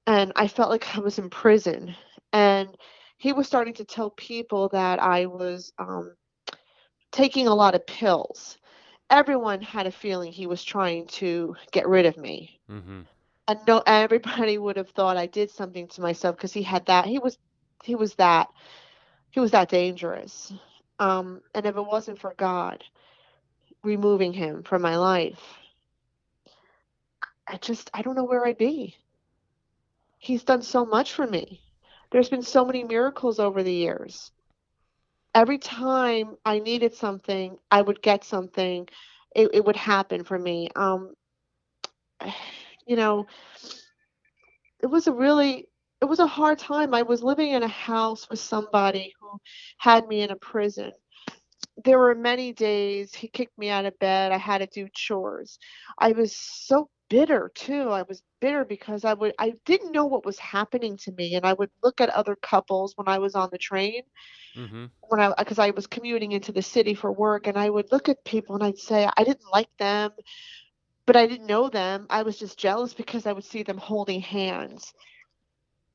And 0.07 0.31
I 0.35 0.47
felt 0.47 0.69
like 0.69 0.95
I 0.95 0.99
was 1.01 1.19
in 1.19 1.29
prison. 1.29 1.93
And 2.33 2.69
he 3.17 3.33
was 3.33 3.45
starting 3.47 3.73
to 3.75 3.85
tell 3.85 4.09
people 4.11 4.69
that 4.69 5.01
I 5.01 5.25
was 5.25 5.73
um, 5.77 6.15
taking 7.11 7.47
a 7.47 7.55
lot 7.55 7.75
of 7.75 7.85
pills. 7.85 8.57
Everyone 9.09 9.61
had 9.61 9.87
a 9.87 9.91
feeling 9.91 10.31
he 10.31 10.47
was 10.47 10.63
trying 10.63 11.07
to 11.07 11.55
get 11.71 11.87
rid 11.87 12.05
of 12.05 12.17
me. 12.17 12.59
Mm-hmm. 12.69 13.01
And 13.49 13.59
no 13.67 13.81
everybody 13.85 14.57
would 14.57 14.75
have 14.77 14.89
thought 14.89 15.17
I 15.17 15.27
did 15.27 15.49
something 15.49 15.87
to 15.89 16.01
myself 16.01 16.35
because 16.35 16.51
he 16.53 16.63
had 16.63 16.85
that 16.87 17.05
he 17.05 17.17
was 17.17 17.37
he 17.83 17.95
was 17.95 18.15
that 18.15 18.49
he 19.31 19.39
was 19.39 19.51
that 19.51 19.69
dangerous. 19.69 20.53
Um, 20.99 21.41
and 21.55 21.65
if 21.65 21.77
it 21.77 21.85
wasn't 21.85 22.19
for 22.19 22.33
God 22.37 22.83
removing 23.83 24.33
him 24.33 24.63
from 24.63 24.81
my 24.81 24.97
life, 24.97 25.41
I 27.47 27.57
just 27.57 27.89
I 27.93 28.01
don't 28.01 28.15
know 28.15 28.25
where 28.25 28.45
I'd 28.45 28.57
be. 28.57 28.97
He's 30.19 30.43
done 30.43 30.61
so 30.61 30.85
much 30.85 31.13
for 31.13 31.25
me. 31.25 31.63
There's 32.11 32.29
been 32.29 32.43
so 32.43 32.63
many 32.65 32.83
miracles 32.83 33.39
over 33.39 33.63
the 33.63 33.73
years. 33.73 34.31
every 35.35 35.57
time 35.57 36.35
I 36.45 36.59
needed 36.59 36.93
something, 36.93 37.57
I 37.71 37.81
would 37.81 38.01
get 38.01 38.23
something. 38.23 38.87
It, 39.35 39.49
it 39.53 39.65
would 39.65 39.75
happen 39.75 40.23
for 40.23 40.37
me. 40.37 40.69
Um, 40.75 41.13
you 42.87 42.95
know, 42.95 43.27
it 44.81 44.87
was 44.87 45.07
a 45.07 45.13
really 45.13 45.67
it 46.01 46.05
was 46.05 46.19
a 46.19 46.27
hard 46.27 46.59
time. 46.59 46.93
I 46.93 47.03
was 47.03 47.23
living 47.23 47.51
in 47.51 47.63
a 47.63 47.67
house 47.67 48.29
with 48.29 48.39
somebody 48.39 49.13
who 49.19 49.39
had 49.77 50.07
me 50.07 50.21
in 50.21 50.31
a 50.31 50.35
prison. 50.35 50.91
There 51.83 51.99
were 51.99 52.15
many 52.15 52.53
days 52.53 53.13
he 53.13 53.27
kicked 53.27 53.57
me 53.57 53.69
out 53.69 53.85
of 53.85 53.97
bed. 53.99 54.31
I 54.31 54.37
had 54.37 54.59
to 54.59 54.67
do 54.67 54.87
chores. 54.93 55.59
I 55.97 56.11
was 56.13 56.35
so 56.35 56.89
bitter 57.09 57.51
too. 57.55 57.89
I 57.89 58.03
was 58.03 58.21
bitter 58.41 58.63
because 58.65 59.03
I 59.05 59.13
would 59.13 59.33
I 59.39 59.53
didn't 59.65 59.91
know 59.91 60.05
what 60.05 60.25
was 60.25 60.39
happening 60.39 60.97
to 60.97 61.11
me 61.11 61.35
and 61.35 61.45
I 61.45 61.53
would 61.53 61.69
look 61.83 62.01
at 62.01 62.09
other 62.09 62.35
couples 62.35 62.93
when 62.97 63.07
I 63.07 63.19
was 63.19 63.35
on 63.35 63.49
the 63.51 63.57
train 63.57 64.03
Mm-hmm. 64.57 64.85
when 65.09 65.19
I 65.19 65.33
because 65.37 65.59
I 65.59 65.71
was 65.71 65.87
commuting 65.87 66.31
into 66.31 66.51
the 66.51 66.61
city 66.61 66.93
for 66.93 67.11
work 67.11 67.47
and 67.47 67.57
I 67.57 67.69
would 67.69 67.91
look 67.91 68.09
at 68.09 68.23
people 68.25 68.55
and 68.55 68.63
I'd 68.63 68.77
say 68.77 69.07
I 69.17 69.23
didn't 69.23 69.51
like 69.51 69.69
them 69.79 70.11
but 71.05 71.15
I 71.15 71.25
didn't 71.27 71.47
know 71.47 71.69
them. 71.69 72.05
I 72.09 72.23
was 72.23 72.37
just 72.37 72.57
jealous 72.59 72.93
because 72.93 73.25
I 73.25 73.33
would 73.33 73.43
see 73.45 73.63
them 73.63 73.77
holding 73.77 74.21
hands 74.21 74.93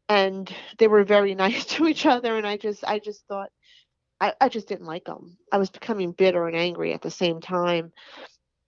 and 0.08 0.52
they 0.78 0.88
were 0.88 1.04
very 1.04 1.34
nice 1.36 1.64
to 1.66 1.86
each 1.86 2.06
other 2.06 2.36
and 2.36 2.46
I 2.46 2.56
just 2.56 2.84
I 2.86 2.98
just 2.98 3.26
thought 3.26 3.50
I, 4.20 4.32
I 4.40 4.48
just 4.48 4.68
didn't 4.68 4.86
like 4.86 5.04
them. 5.04 5.36
I 5.52 5.58
was 5.58 5.70
becoming 5.70 6.12
bitter 6.12 6.46
and 6.46 6.56
angry 6.56 6.92
at 6.92 7.02
the 7.02 7.10
same 7.10 7.40
time. 7.40 7.92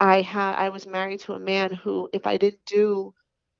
I 0.05 0.21
had 0.21 0.57
I 0.57 0.69
was 0.69 0.87
married 0.87 1.21
to 1.21 1.33
a 1.35 1.39
man 1.41 1.73
who 1.73 2.11
if 2.13 2.27
I 2.27 2.37
didn't 2.37 2.65
do 2.67 3.15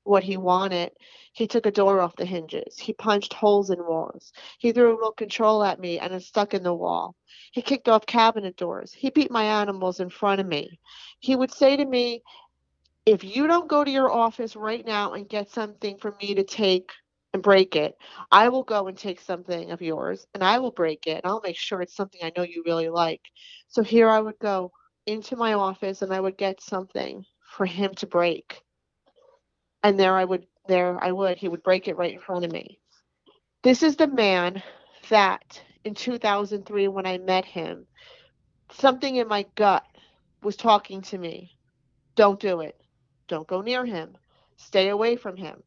what 0.05 0.23
he 0.25 0.37
wanted, 0.37 0.93
he 1.33 1.47
took 1.47 1.65
a 1.67 1.71
door 1.71 2.01
off 2.01 2.17
the 2.17 2.27
hinges. 2.27 2.79
He 2.79 2.93
punched 2.93 3.33
holes 3.33 3.71
in 3.71 3.79
walls. 3.87 4.33
He 4.59 4.71
threw 4.73 4.91
a 4.91 4.95
remote 4.97 5.17
control 5.17 5.65
at 5.65 5.81
me 5.81 5.99
and 5.99 6.13
it 6.13 6.23
stuck 6.23 6.53
in 6.55 6.63
the 6.63 6.75
wall. 6.75 7.17
He 7.53 7.63
kicked 7.63 7.89
off 7.89 8.07
cabinet 8.07 8.57
doors. 8.57 8.93
He 8.93 9.11
beat 9.11 9.31
my 9.31 9.45
animals 9.45 10.01
in 10.01 10.11
front 10.11 10.41
of 10.41 10.47
me. 10.47 10.79
He 11.21 11.35
would 11.35 11.53
say 11.53 11.77
to 11.79 11.85
me, 11.87 12.23
if 13.07 13.25
you 13.25 13.47
don't 13.47 13.69
go 13.69 13.85
to 13.85 13.91
your 13.91 14.13
office 14.13 14.57
right 14.57 14.85
now 14.87 15.15
and 15.15 15.29
get 15.29 15.51
something 15.51 15.99
for 15.99 16.15
me 16.21 16.35
to 16.35 16.45
take 16.45 16.91
and 17.33 17.43
break 17.43 17.77
it, 17.77 17.97
I 18.31 18.49
will 18.51 18.65
go 18.65 18.89
and 18.89 18.97
take 18.99 19.21
something 19.21 19.71
of 19.71 19.83
yours 19.83 20.27
and 20.35 20.45
I 20.45 20.59
will 20.59 20.73
break 20.73 21.07
it 21.07 21.23
and 21.25 21.27
I'll 21.27 21.43
make 21.43 21.57
sure 21.57 21.81
it's 21.83 21.97
something 21.97 22.21
I 22.23 22.33
know 22.37 22.45
you 22.45 22.63
really 22.67 22.91
like. 22.91 23.23
So 23.69 23.83
here 23.83 24.11
I 24.11 24.21
would 24.21 24.39
go 24.39 24.73
into 25.07 25.37
my 25.37 25.55
office 25.55 26.03
and 26.03 26.13
I 26.13 26.21
would 26.21 26.37
get 26.37 26.61
something 26.61 27.25
for 27.41 27.67
him 27.67 27.95
to 27.97 28.07
break. 28.07 28.63
And 29.83 29.99
there 29.99 30.17
I 30.17 30.25
would 30.25 30.47
there 30.67 31.03
I 31.03 31.13
would 31.13 31.39
he 31.39 31.49
would 31.49 31.63
break 31.63 31.89
it 31.89 31.97
right 31.97 32.15
in 32.15 32.21
front 32.21 32.45
of 32.45 32.53
me. 32.53 32.79
This 33.63 33.83
is 33.83 33.97
the 33.97 34.07
man 34.07 34.63
that 35.11 35.63
in 35.85 35.95
2003 35.95 36.89
when 36.89 37.07
I 37.07 37.19
met 37.19 37.45
him 37.45 37.87
something 38.73 39.17
in 39.17 39.29
my 39.29 39.47
gut 39.55 39.85
was 40.43 40.57
talking 40.57 41.03
to 41.03 41.19
me. 41.19 41.57
Don't 42.17 42.41
do 42.41 42.61
it. 42.61 42.81
Don't 43.29 43.47
go 43.47 43.61
near 43.61 43.85
him. 43.85 44.17
Stay 44.57 44.89
away 44.89 45.17
from 45.17 45.37
him. 45.37 45.63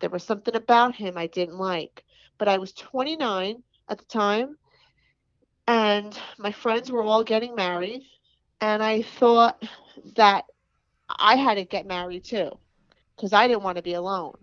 There 0.00 0.10
was 0.10 0.24
something 0.24 0.54
about 0.54 0.94
him 0.94 1.16
I 1.16 1.26
didn't 1.26 1.58
like. 1.58 2.04
But 2.38 2.48
I 2.48 2.58
was 2.58 2.72
29 2.72 3.62
at 3.88 3.98
the 3.98 4.04
time, 4.04 4.58
and 5.66 6.18
my 6.38 6.52
friends 6.52 6.90
were 6.90 7.02
all 7.02 7.24
getting 7.24 7.54
married, 7.54 8.02
and 8.60 8.82
I 8.82 9.02
thought 9.02 9.62
that 10.16 10.44
I 11.08 11.36
had 11.36 11.54
to 11.54 11.64
get 11.64 11.86
married 11.86 12.24
too, 12.24 12.50
because 13.16 13.32
I 13.32 13.46
didn't 13.48 13.62
want 13.62 13.76
to 13.76 13.82
be 13.82 13.94
alone. 13.94 14.34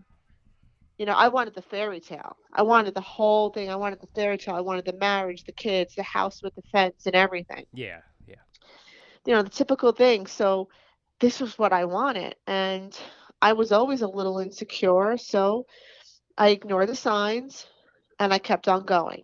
You 0.98 1.06
know, 1.06 1.14
I 1.14 1.28
wanted 1.30 1.56
the 1.56 1.62
fairy 1.62 2.00
tale. 2.00 2.38
I 2.54 2.62
wanted 2.64 2.94
the 2.96 3.02
whole 3.02 3.50
thing. 3.50 3.70
I 3.70 3.76
wanted 3.76 4.00
the 4.02 4.08
fairy 4.16 4.38
tale. 4.38 4.56
I 4.56 4.62
wanted 4.62 4.86
the 4.86 4.94
marriage, 4.94 5.44
the 5.44 5.52
kids, 5.52 5.96
the 5.96 6.04
house 6.04 6.42
with 6.44 6.56
the 6.56 6.62
fence, 6.72 7.06
and 7.06 7.16
everything 7.16 7.66
Yeah, 7.74 8.02
yeah. 8.28 8.42
you 9.26 9.34
know, 9.34 9.42
the 9.44 9.50
typical 9.50 9.92
thing. 9.92 10.26
So 10.28 10.70
this 11.20 11.40
was 11.40 11.58
what 11.58 11.74
I 11.74 11.86
wanted. 11.86 12.36
And 12.48 12.98
I 13.42 13.54
was 13.54 13.72
always 13.72 14.02
a 14.02 14.08
little 14.08 14.40
insecure. 14.40 15.18
So 15.18 15.66
I 16.38 16.50
ignored 16.50 16.90
the 16.90 16.96
signs 16.96 17.68
and 18.20 18.34
I 18.34 18.40
kept 18.40 18.68
on 18.68 18.86
going. 18.86 19.24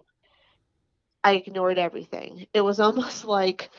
I 1.24 1.34
ignored 1.36 1.78
everything. 1.78 2.48
It 2.54 2.62
was 2.62 2.80
almost 2.80 3.26
like 3.26 3.70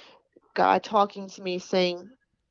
God 0.55 0.83
talking 0.83 1.29
to 1.31 1.43
me 1.43 1.59
saying, 1.59 2.09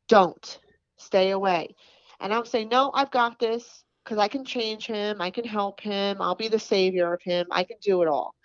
Don't 0.07 0.59
stay 0.97 1.31
away. 1.31 1.75
And 2.19 2.33
I 2.33 2.37
would 2.37 2.47
say, 2.47 2.65
No, 2.65 2.91
I've 2.93 3.11
got 3.11 3.39
this 3.39 3.83
because 4.03 4.17
I 4.17 4.27
can 4.27 4.45
change 4.45 4.85
him. 4.85 5.21
I 5.21 5.31
can 5.31 5.45
help 5.45 5.81
him. 5.81 6.21
I'll 6.21 6.35
be 6.35 6.47
the 6.47 6.59
savior 6.59 7.13
of 7.13 7.21
him. 7.21 7.47
I 7.51 7.63
can 7.63 7.77
do 7.81 8.01
it 8.01 8.07
all. 8.07 8.35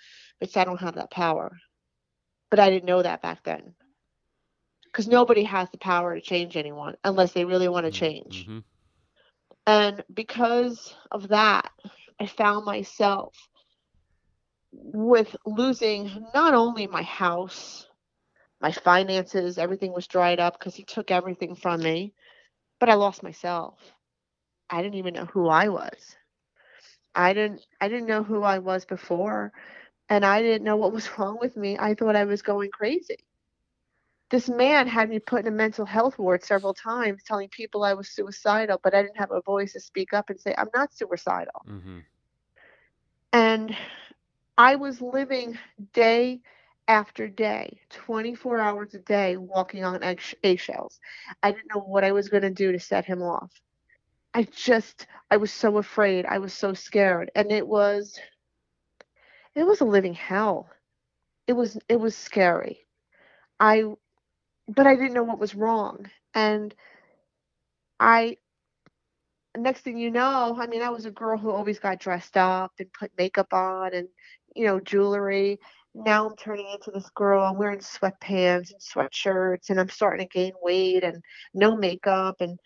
But 0.40 0.56
I 0.56 0.64
don't 0.64 0.80
have 0.80 0.96
that 0.96 1.10
power. 1.10 1.56
But 2.50 2.60
I 2.60 2.70
didn't 2.70 2.86
know 2.86 3.02
that 3.02 3.22
back 3.22 3.42
then 3.44 3.74
because 4.94 5.08
nobody 5.08 5.42
has 5.42 5.68
the 5.70 5.78
power 5.78 6.14
to 6.14 6.20
change 6.20 6.56
anyone 6.56 6.94
unless 7.02 7.32
they 7.32 7.44
really 7.44 7.68
want 7.68 7.84
to 7.84 7.90
change. 7.90 8.46
Mm-hmm. 8.46 8.58
And 9.66 10.04
because 10.12 10.94
of 11.10 11.28
that, 11.28 11.70
I 12.20 12.26
found 12.26 12.64
myself 12.64 13.34
with 14.72 15.34
losing 15.46 16.26
not 16.32 16.54
only 16.54 16.86
my 16.86 17.02
house, 17.02 17.88
my 18.64 18.72
finances, 18.72 19.58
everything 19.58 19.92
was 19.92 20.06
dried 20.06 20.40
up 20.40 20.58
because 20.58 20.74
he 20.74 20.84
took 20.84 21.10
everything 21.10 21.54
from 21.54 21.82
me, 21.82 22.14
but 22.80 22.88
I 22.88 22.94
lost 22.94 23.22
myself. 23.22 23.78
I 24.70 24.82
didn't 24.82 24.96
even 24.96 25.14
know 25.14 25.26
who 25.26 25.48
I 25.48 25.68
was. 25.68 26.16
I 27.14 27.34
didn't 27.34 27.60
I 27.80 27.88
didn't 27.88 28.08
know 28.08 28.24
who 28.24 28.42
I 28.42 28.58
was 28.58 28.84
before 28.86 29.52
and 30.08 30.24
I 30.24 30.42
didn't 30.42 30.64
know 30.64 30.76
what 30.76 30.92
was 30.92 31.08
wrong 31.18 31.38
with 31.40 31.56
me. 31.56 31.76
I 31.78 31.94
thought 31.94 32.16
I 32.16 32.24
was 32.24 32.42
going 32.42 32.70
crazy 32.70 33.18
this 34.30 34.48
man 34.48 34.88
had 34.88 35.10
me 35.10 35.18
put 35.18 35.42
in 35.42 35.46
a 35.46 35.56
mental 35.56 35.86
health 35.86 36.18
ward 36.18 36.42
several 36.42 36.74
times 36.74 37.22
telling 37.22 37.48
people 37.50 37.84
I 37.84 37.94
was 37.94 38.08
suicidal, 38.08 38.80
but 38.82 38.94
I 38.94 39.02
didn't 39.02 39.18
have 39.18 39.30
a 39.30 39.42
voice 39.42 39.74
to 39.74 39.80
speak 39.80 40.12
up 40.12 40.30
and 40.30 40.40
say, 40.40 40.54
I'm 40.58 40.70
not 40.74 40.92
suicidal. 40.92 41.62
Mm-hmm. 41.68 41.98
And 43.32 43.76
I 44.58 44.74
was 44.74 45.00
living 45.00 45.58
day 45.92 46.40
after 46.88 47.28
day, 47.28 47.80
24 47.90 48.58
hours 48.60 48.94
a 48.94 48.98
day, 49.00 49.36
walking 49.36 49.84
on 49.84 50.02
egg- 50.02 50.36
eggshells. 50.42 51.00
I 51.42 51.52
didn't 51.52 51.74
know 51.74 51.80
what 51.80 52.04
I 52.04 52.12
was 52.12 52.28
going 52.28 52.42
to 52.42 52.50
do 52.50 52.72
to 52.72 52.80
set 52.80 53.04
him 53.04 53.22
off. 53.22 53.52
I 54.34 54.44
just, 54.44 55.06
I 55.30 55.38
was 55.38 55.52
so 55.52 55.78
afraid. 55.78 56.26
I 56.26 56.38
was 56.38 56.54
so 56.54 56.74
scared. 56.74 57.30
And 57.36 57.52
it 57.52 57.66
was, 57.66 58.18
it 59.56 59.64
was 59.64 59.80
a 59.80 59.84
living 59.84 60.14
hell. 60.14 60.70
It 61.46 61.54
was, 61.54 61.78
it 61.88 61.96
was 61.96 62.16
scary. 62.16 62.86
I 63.60 63.84
but 64.68 64.86
I 64.86 64.94
didn't 64.96 65.14
know 65.14 65.24
what 65.24 65.38
was 65.40 65.54
wrong. 65.54 66.10
And 66.34 66.74
I, 68.00 68.38
next 69.56 69.82
thing 69.82 69.98
you 69.98 70.10
know, 70.10 70.56
I 70.58 70.66
mean, 70.66 70.82
I 70.82 70.90
was 70.90 71.06
a 71.06 71.10
girl 71.10 71.38
who 71.38 71.50
always 71.50 71.78
got 71.78 72.00
dressed 72.00 72.36
up 72.36 72.72
and 72.78 72.92
put 72.92 73.12
makeup 73.18 73.52
on 73.52 73.94
and, 73.94 74.08
you 74.54 74.66
know, 74.66 74.80
jewelry. 74.80 75.58
Now 75.94 76.28
I'm 76.28 76.36
turning 76.36 76.68
into 76.70 76.90
this 76.90 77.08
girl. 77.10 77.44
I'm 77.44 77.56
wearing 77.56 77.78
sweatpants 77.78 78.72
and 78.72 78.80
sweatshirts 78.80 79.70
and 79.70 79.78
I'm 79.78 79.88
starting 79.88 80.26
to 80.26 80.32
gain 80.32 80.52
weight 80.60 81.04
and 81.04 81.22
no 81.54 81.76
makeup. 81.76 82.36
And 82.40 82.58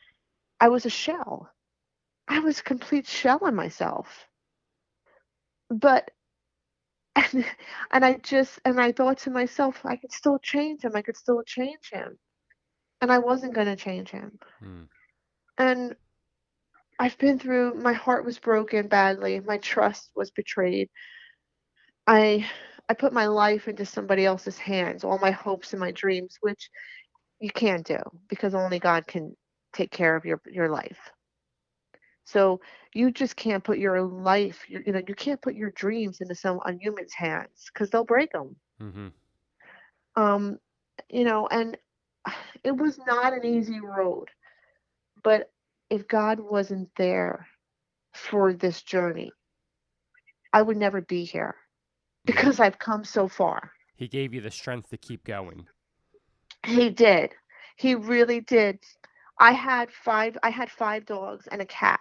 I 0.60 0.68
was 0.68 0.86
a 0.86 0.90
shell. 0.90 1.50
I 2.26 2.40
was 2.40 2.60
a 2.60 2.64
complete 2.64 3.06
shell 3.06 3.46
in 3.46 3.54
myself. 3.54 4.26
But 5.70 6.10
and, 7.18 7.44
and 7.90 8.04
I 8.04 8.14
just 8.14 8.60
and 8.64 8.80
I 8.80 8.92
thought 8.92 9.18
to 9.18 9.30
myself, 9.30 9.80
I 9.84 9.96
could 9.96 10.12
still 10.12 10.38
change 10.38 10.82
him. 10.82 10.92
I 10.94 11.02
could 11.02 11.16
still 11.16 11.42
change 11.42 11.90
him, 11.92 12.18
and 13.00 13.10
I 13.12 13.18
wasn't 13.18 13.54
gonna 13.54 13.76
change 13.76 14.10
him. 14.10 14.38
Mm. 14.62 14.88
And 15.58 15.96
I've 16.98 17.18
been 17.18 17.38
through. 17.38 17.74
My 17.74 17.92
heart 17.92 18.24
was 18.24 18.38
broken 18.38 18.88
badly. 18.88 19.40
My 19.40 19.58
trust 19.58 20.10
was 20.14 20.30
betrayed. 20.30 20.88
I 22.06 22.48
I 22.88 22.94
put 22.94 23.12
my 23.12 23.26
life 23.26 23.68
into 23.68 23.84
somebody 23.84 24.24
else's 24.24 24.58
hands, 24.58 25.04
all 25.04 25.18
my 25.18 25.30
hopes 25.30 25.72
and 25.72 25.80
my 25.80 25.90
dreams, 25.90 26.38
which 26.40 26.70
you 27.40 27.50
can't 27.50 27.86
do 27.86 27.98
because 28.28 28.54
only 28.54 28.78
God 28.78 29.06
can 29.06 29.36
take 29.72 29.90
care 29.90 30.16
of 30.16 30.24
your 30.24 30.40
your 30.46 30.70
life. 30.70 30.98
So 32.24 32.60
you 32.94 33.10
just 33.10 33.36
can't 33.36 33.64
put 33.64 33.78
your 33.78 34.02
life, 34.02 34.68
your, 34.68 34.82
you 34.82 34.92
know, 34.92 35.02
you 35.06 35.14
can't 35.14 35.40
put 35.40 35.54
your 35.54 35.70
dreams 35.70 36.20
into 36.20 36.34
some 36.34 36.60
on 36.64 36.78
humans' 36.78 37.14
hands 37.14 37.70
because 37.72 37.90
they'll 37.90 38.04
break 38.04 38.32
them. 38.32 38.56
Mm-hmm. 38.82 39.08
Um, 40.22 40.58
you 41.08 41.24
know, 41.24 41.46
and 41.46 41.76
it 42.64 42.76
was 42.76 42.98
not 43.06 43.32
an 43.32 43.46
easy 43.46 43.80
road, 43.80 44.28
but 45.22 45.50
if 45.90 46.06
God 46.08 46.40
wasn't 46.40 46.90
there 46.96 47.46
for 48.12 48.52
this 48.52 48.82
journey, 48.82 49.32
I 50.52 50.60
would 50.60 50.76
never 50.76 51.00
be 51.00 51.24
here 51.24 51.54
because 52.24 52.60
I've 52.60 52.78
come 52.78 53.04
so 53.04 53.28
far. 53.28 53.72
He 53.96 54.08
gave 54.08 54.32
you 54.32 54.40
the 54.40 54.50
strength 54.50 54.90
to 54.90 54.96
keep 54.96 55.24
going. 55.24 55.66
He 56.66 56.90
did. 56.90 57.34
He 57.76 57.94
really 57.94 58.40
did. 58.40 58.78
I 59.40 59.52
had 59.52 59.90
five 59.92 60.36
I 60.42 60.50
had 60.50 60.70
five 60.70 61.06
dogs 61.06 61.46
and 61.50 61.62
a 61.62 61.66
cat 61.66 62.00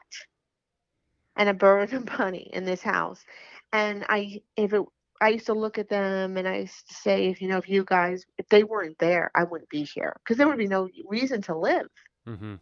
and 1.35 1.49
a 1.49 1.53
bird 1.53 1.93
and 1.93 2.07
a 2.07 2.17
bunny 2.17 2.49
in 2.53 2.65
this 2.65 2.81
house. 2.81 3.23
And 3.71 4.05
I 4.09 4.41
if 4.55 4.73
it 4.73 4.83
I 5.19 5.29
used 5.29 5.47
to 5.47 5.53
look 5.53 5.77
at 5.77 5.89
them 5.89 6.37
and 6.37 6.47
I 6.47 6.59
used 6.59 6.87
to 6.89 6.93
say, 6.93 7.27
if 7.27 7.41
you 7.41 7.47
know, 7.47 7.57
if 7.57 7.67
you 7.67 7.83
guys, 7.83 8.25
if 8.37 8.47
they 8.49 8.63
weren't 8.63 8.99
there, 8.99 9.31
I 9.35 9.43
wouldn't 9.43 9.69
be 9.69 9.83
here 9.83 10.15
because 10.19 10.37
there 10.37 10.47
would 10.47 10.57
be 10.57 10.67
no 10.67 10.89
reason 11.07 11.41
to 11.43 11.57
live. 11.57 11.87
Mm-hmm. 12.27 12.55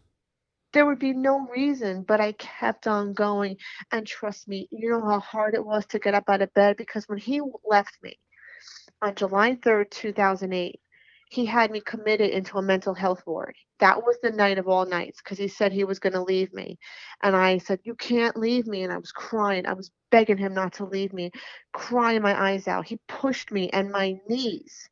There 0.76 0.86
would 0.86 1.00
be 1.00 1.14
no 1.14 1.48
reason, 1.48 2.04
but 2.04 2.20
I 2.20 2.34
kept 2.34 2.86
on 2.86 3.14
going. 3.14 3.56
And 3.94 4.06
trust 4.06 4.46
me, 4.46 4.68
you 4.72 4.90
know 4.90 5.00
how 5.00 5.22
hard 5.22 5.54
it 5.54 5.66
was 5.66 5.86
to 5.86 6.00
get 6.00 6.14
up 6.14 6.26
out 6.28 6.42
of 6.42 6.54
bed 6.54 6.76
because 6.76 7.08
when 7.08 7.18
he 7.18 7.42
left 7.64 7.98
me 8.04 8.20
on 9.02 9.16
July 9.16 9.56
3rd, 9.56 9.90
2008, 9.90 10.78
he 11.30 11.46
had 11.46 11.72
me 11.72 11.80
committed 11.80 12.30
into 12.30 12.58
a 12.58 12.62
mental 12.62 12.94
health 12.94 13.24
ward. 13.26 13.56
That 13.80 14.04
was 14.04 14.18
the 14.22 14.32
night 14.32 14.58
of 14.58 14.68
all 14.68 14.86
nights 14.86 15.22
because 15.24 15.38
he 15.38 15.48
said 15.48 15.72
he 15.72 15.86
was 15.86 16.00
going 16.00 16.12
to 16.12 16.22
leave 16.22 16.54
me. 16.54 16.78
And 17.24 17.38
I 17.38 17.60
said, 17.60 17.80
You 17.86 17.96
can't 17.96 18.36
leave 18.36 18.68
me. 18.68 18.84
And 18.84 18.92
I 18.92 18.98
was 18.98 19.14
crying. 19.14 19.66
I 19.66 19.74
was 19.74 19.92
begging 20.12 20.38
him 20.38 20.54
not 20.54 20.74
to 20.74 20.86
leave 20.86 21.14
me, 21.14 21.32
crying 21.72 22.22
my 22.22 22.38
eyes 22.50 22.68
out. 22.68 22.86
He 22.86 23.00
pushed 23.08 23.50
me, 23.50 23.70
and 23.70 23.92
my 23.94 24.16
knees, 24.28 24.90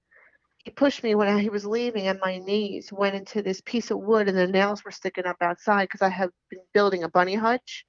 he 0.63 0.71
pushed 0.71 1.03
me 1.03 1.15
when 1.15 1.37
he 1.39 1.49
was 1.49 1.65
leaving, 1.65 2.07
and 2.07 2.19
my 2.19 2.37
knees 2.39 2.91
went 2.91 3.15
into 3.15 3.41
this 3.41 3.61
piece 3.61 3.91
of 3.91 3.99
wood, 3.99 4.27
and 4.27 4.37
the 4.37 4.47
nails 4.47 4.83
were 4.83 4.91
sticking 4.91 5.25
up 5.25 5.37
outside 5.41 5.85
because 5.85 6.01
I 6.01 6.09
have 6.09 6.31
been 6.49 6.61
building 6.73 7.03
a 7.03 7.09
bunny 7.09 7.35
hutch. 7.35 7.85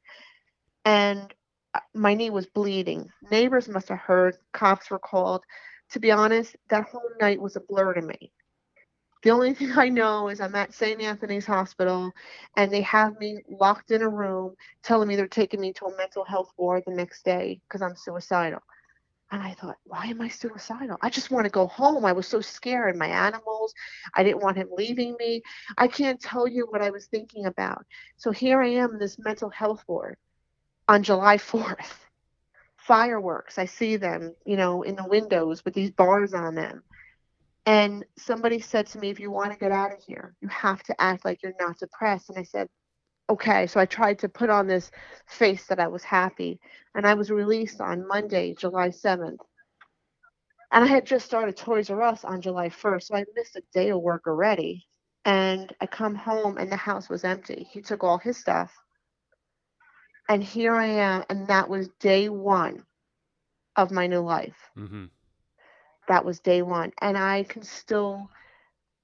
And 0.85 1.33
uh, 1.75 1.81
my 1.95 2.14
knee 2.14 2.31
was 2.31 2.47
bleeding. 2.47 3.09
Neighbors 3.31 3.69
must 3.69 3.88
have 3.88 3.99
heard, 3.99 4.37
cops 4.52 4.90
were 4.90 4.99
called 4.99 5.43
to 5.90 6.00
be 6.00 6.11
honest, 6.11 6.57
that 6.71 6.85
whole 6.85 7.09
night 7.21 7.40
was 7.40 7.57
a 7.57 7.61
blur 7.61 7.95
to 7.95 8.02
me. 8.02 8.33
The 9.23 9.31
only 9.31 9.54
thing 9.54 9.73
I 9.76 9.88
know 9.88 10.28
is 10.28 10.40
I'm 10.40 10.54
at 10.54 10.75
St. 10.75 11.00
Anthony's 11.00 11.47
Hospital 11.47 12.12
and 12.57 12.71
they 12.71 12.83
have 12.83 13.19
me 13.19 13.43
locked 13.49 13.90
in 13.90 14.02
a 14.02 14.09
room 14.09 14.54
telling 14.83 15.09
me 15.09 15.16
they're 15.16 15.28
taking 15.28 15.61
me 15.61 15.73
to 15.75 15.87
a 15.87 15.97
mental 15.97 16.25
health 16.25 16.52
ward 16.57 16.83
the 16.87 16.95
next 16.95 17.25
day 17.25 17.61
because 17.62 17.81
I'm 17.81 17.97
suicidal. 17.97 18.61
And 19.31 19.43
I 19.43 19.54
thought, 19.54 19.76
why 19.85 20.07
am 20.07 20.21
I 20.21 20.28
suicidal? 20.28 20.97
I 21.00 21.11
just 21.11 21.31
want 21.31 21.45
to 21.45 21.50
go 21.50 21.66
home. 21.66 22.04
I 22.04 22.12
was 22.12 22.28
so 22.28 22.40
scared. 22.40 22.97
My 22.97 23.09
animals, 23.09 23.75
I 24.14 24.23
didn't 24.23 24.43
want 24.43 24.57
him 24.57 24.69
leaving 24.76 25.16
me. 25.19 25.43
I 25.76 25.88
can't 25.88 26.21
tell 26.21 26.47
you 26.47 26.66
what 26.69 26.83
I 26.83 26.90
was 26.90 27.07
thinking 27.07 27.47
about. 27.47 27.85
So 28.16 28.31
here 28.31 28.62
I 28.62 28.69
am 28.69 28.99
this 28.99 29.19
mental 29.19 29.50
health 29.50 29.83
ward 29.88 30.16
on 30.88 31.02
July 31.02 31.37
4th 31.38 32.04
fireworks. 32.76 33.59
I 33.59 33.64
see 33.64 33.97
them, 33.97 34.35
you 34.45 34.57
know, 34.57 34.83
in 34.83 34.95
the 34.95 35.09
windows 35.09 35.64
with 35.64 35.75
these 35.75 35.90
bars 35.90 36.35
on 36.35 36.54
them. 36.54 36.83
And 37.66 38.04
somebody 38.19 38.61
said 38.61 38.87
to 38.88 38.99
me, 38.99 39.09
if 39.09 39.19
you 39.19 39.31
want 39.31 39.52
to 39.52 39.59
get 39.59 39.73
out 39.73 39.93
of 39.93 40.02
here, 40.07 40.35
you 40.43 40.49
have 40.49 40.83
to 40.85 41.00
act 41.00 41.25
like 41.25 41.43
you're 41.43 41.54
not 41.59 41.78
depressed. 41.78 42.28
And 42.28 42.38
I 42.38 42.43
said, 42.43 42.69
okay. 43.31 43.66
So 43.66 43.81
I 43.81 43.87
tried 43.87 44.19
to 44.21 44.28
put 44.28 44.50
on 44.50 44.66
this 44.66 44.90
face 45.26 45.66
that 45.66 45.81
I 45.81 45.88
was 45.88 46.02
happy. 46.02 46.61
And 46.95 47.07
I 47.07 47.14
was 47.14 47.31
released 47.31 47.81
on 47.81 48.07
Monday, 48.07 48.54
July 48.54 48.88
7th. 48.88 49.38
And 50.73 50.85
I 50.85 50.87
had 50.87 51.07
just 51.07 51.26
started 51.26 51.57
Toys 51.57 51.90
R 51.90 52.02
Us 52.02 52.25
on 52.25 52.40
July 52.40 52.69
1st. 52.69 53.02
So 53.04 53.16
I 53.16 53.25
missed 53.35 53.57
a 53.57 53.62
day 53.73 53.90
of 53.90 54.00
work 54.00 54.26
already. 54.26 54.87
And 55.25 55.75
I 55.81 55.87
come 55.87 56.14
home 56.14 56.59
and 56.59 56.71
the 56.71 56.76
house 56.76 57.09
was 57.09 57.25
empty. 57.25 57.66
He 57.71 57.81
took 57.81 58.04
all 58.04 58.19
his 58.19 58.37
stuff 58.37 58.73
and 60.28 60.43
here 60.43 60.75
I 60.75 60.87
am, 60.87 61.25
and 61.28 61.47
that 61.49 61.69
was 61.69 61.88
day 62.00 62.28
one 62.28 62.85
of 63.76 63.90
my 63.90 64.07
new 64.07 64.21
life. 64.21 64.57
Mm-hmm. 64.76 65.07
That 66.09 66.25
was 66.25 66.40
day 66.40 66.62
one, 66.62 66.93
and 67.00 67.16
I 67.16 67.45
can 67.45 67.62
still, 67.62 68.28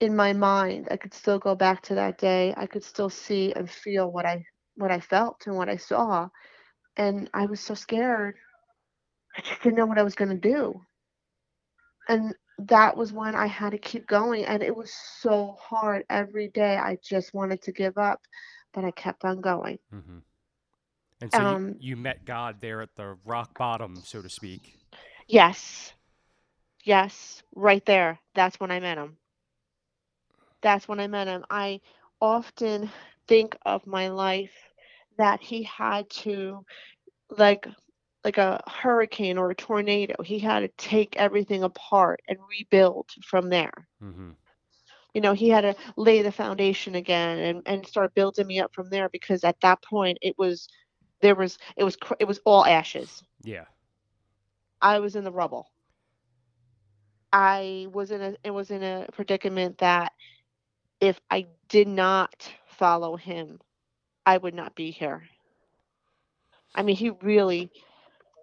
in 0.01 0.17
my 0.17 0.33
mind, 0.33 0.89
I 0.91 0.97
could 0.97 1.15
still 1.15 1.39
go 1.39 1.55
back 1.55 1.83
to 1.85 1.95
that 1.97 2.19
day. 2.19 2.55
I 2.57 2.67
could 2.67 2.85
still 2.85 3.11
see 3.11 3.53
and 3.55 3.71
feel 3.71 4.11
what 4.11 4.27
I 4.27 4.45
what 4.77 4.91
I 4.91 5.01
felt 5.01 5.47
and 5.47 5.57
what 5.57 5.69
I 5.69 5.77
saw, 5.77 6.29
and 6.97 7.31
I 7.35 7.47
was 7.47 7.61
so 7.61 7.75
scared. 7.75 8.37
I 9.37 9.43
just 9.43 9.63
didn't 9.63 9.77
know 9.77 9.87
what 9.87 9.99
I 9.99 10.03
was 10.05 10.15
going 10.17 10.31
to 10.31 10.37
do, 10.51 10.81
and 12.09 12.35
that 12.59 12.97
was 12.97 13.13
when 13.13 13.35
I 13.35 13.47
had 13.47 13.71
to 13.73 13.79
keep 13.79 14.07
going, 14.07 14.45
and 14.47 14.63
it 14.63 14.77
was 14.77 14.93
so 15.21 15.57
hard 15.61 16.05
every 16.11 16.49
day. 16.49 16.77
I 16.77 16.99
just 17.03 17.35
wanted 17.35 17.63
to 17.63 17.73
give 17.73 17.99
up, 17.99 18.21
but 18.75 18.85
I 18.85 18.91
kept 18.93 19.25
on 19.25 19.41
going. 19.41 19.79
Mm-hmm. 19.95 20.19
And 21.23 21.33
so 21.33 21.43
Um, 21.43 21.77
you, 21.79 21.91
you 21.91 21.97
met 21.97 22.25
God 22.25 22.61
there 22.61 22.83
at 22.83 22.97
the 22.97 23.17
rock 23.25 23.57
bottom, 23.59 24.03
so 24.05 24.23
to 24.23 24.31
speak. 24.31 24.79
Yes. 25.29 25.93
Yes, 26.85 27.43
right 27.55 27.85
there. 27.87 28.21
That's 28.35 28.61
when 28.61 28.71
I 28.71 28.81
met 28.81 28.99
him. 28.99 29.19
That's 30.63 30.89
when 30.89 31.01
I 31.01 31.07
met 31.07 31.29
him. 31.29 31.45
I 31.51 31.81
often 32.21 32.91
think 33.27 33.57
of 33.65 33.87
my 33.87 34.09
life 34.09 34.53
that 35.19 35.41
he 35.41 35.63
had 35.63 36.09
to 36.11 36.65
like 37.31 37.67
like 38.25 38.39
a 38.39 38.63
hurricane 38.67 39.39
or 39.39 39.51
a 39.51 39.55
tornado. 39.55 40.23
He 40.23 40.39
had 40.39 40.61
to 40.61 40.69
take 40.77 41.17
everything 41.17 41.63
apart 41.63 42.21
and 42.29 42.39
rebuild 42.51 43.09
from 43.25 43.49
there. 43.49 43.73
Mm-hmm. 44.03 44.31
You 45.15 45.21
know, 45.21 45.33
he 45.33 45.49
had 45.49 45.63
to 45.63 45.75
lay 45.97 46.23
the 46.23 46.31
foundation 46.33 46.95
again 46.95 47.39
and, 47.39 47.63
and 47.67 47.87
start 47.87 48.15
building 48.15 48.47
me 48.47 48.61
up 48.61 48.73
from 48.75 48.91
there 48.91 49.09
because 49.09 49.43
at 49.45 49.61
that 49.63 49.83
point 49.83 50.19
it 50.21 50.35
was 50.39 50.69
there 51.21 51.35
was 51.35 51.59
it 51.77 51.85
was 51.85 51.97
cr- 51.97 52.15
it 52.21 52.27
was 52.27 52.41
all 52.45 52.65
ashes. 52.65 53.23
Yeah. 53.43 53.65
I 54.81 54.99
was 54.99 55.17
in 55.17 55.25
the 55.25 55.33
rubble. 55.33 55.67
I 57.33 57.87
was 57.93 58.11
in 58.11 58.21
a 58.21 58.37
it 58.45 58.51
was 58.51 58.71
in 58.71 58.83
a 58.83 59.07
predicament 59.13 59.79
that 59.79 60.13
if 61.01 61.21
I 61.31 61.47
did 61.69 61.89
not 61.89 62.51
follow 62.67 63.17
him, 63.17 63.61
I 64.27 64.37
would 64.37 64.55
not 64.55 64.75
be 64.75 64.91
here. 64.91 65.23
I 66.75 66.83
mean, 66.83 66.97
he 66.97 67.11
really 67.23 67.71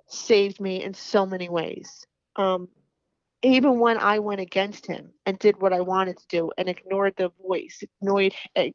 saved 0.08 0.60
me 0.60 0.84
in 0.84 0.93
so 0.93 1.26
many 1.26 1.50
ways. 1.50 2.06
Um, 2.36 2.70
even 3.43 3.80
when 3.80 3.98
I 3.98 4.20
went 4.20 4.41
against 4.41 4.88
him 4.88 5.12
and 5.26 5.38
did 5.38 5.62
what 5.62 5.74
I 5.74 5.82
wanted 5.82 6.17
to 6.17 6.28
do 6.28 6.52
and 6.58 6.67
ignored 6.67 7.13
the 7.17 7.32
voice, 7.46 7.84
ignored 8.02 8.34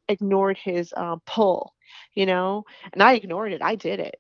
ignored 0.09 0.59
his 0.59 0.95
um, 0.97 1.21
pull, 1.27 1.75
you 2.15 2.27
know, 2.27 2.65
and 2.93 3.03
I 3.03 3.15
ignored 3.15 3.53
it. 3.53 3.63
I 3.63 3.75
did 3.75 3.99
it, 3.99 4.17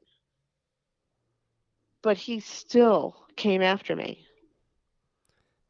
but 2.03 2.16
he 2.16 2.40
still 2.40 3.16
came 3.37 3.62
after 3.62 3.94
me. 3.94 4.27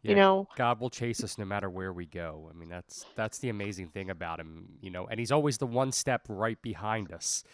Yeah, 0.03 0.11
You 0.11 0.17
know, 0.17 0.49
God 0.57 0.81
will 0.81 0.91
chase 0.91 1.23
us 1.23 1.39
no 1.39 1.45
matter 1.45 1.71
where 1.71 1.93
we 1.93 2.07
go. 2.07 2.49
I 2.51 2.57
mean, 2.57 2.69
that's 2.69 3.07
that's 3.17 3.39
the 3.39 3.49
amazing 3.49 3.89
thing 3.89 4.11
about 4.11 4.41
him, 4.41 4.79
you 4.81 4.91
know. 4.91 5.07
And 5.07 5.19
he's 5.19 5.33
always 5.33 5.59
the 5.59 5.67
one 5.67 5.93
step 5.93 6.23
right 6.29 6.61
behind 6.63 7.13
us, 7.13 7.45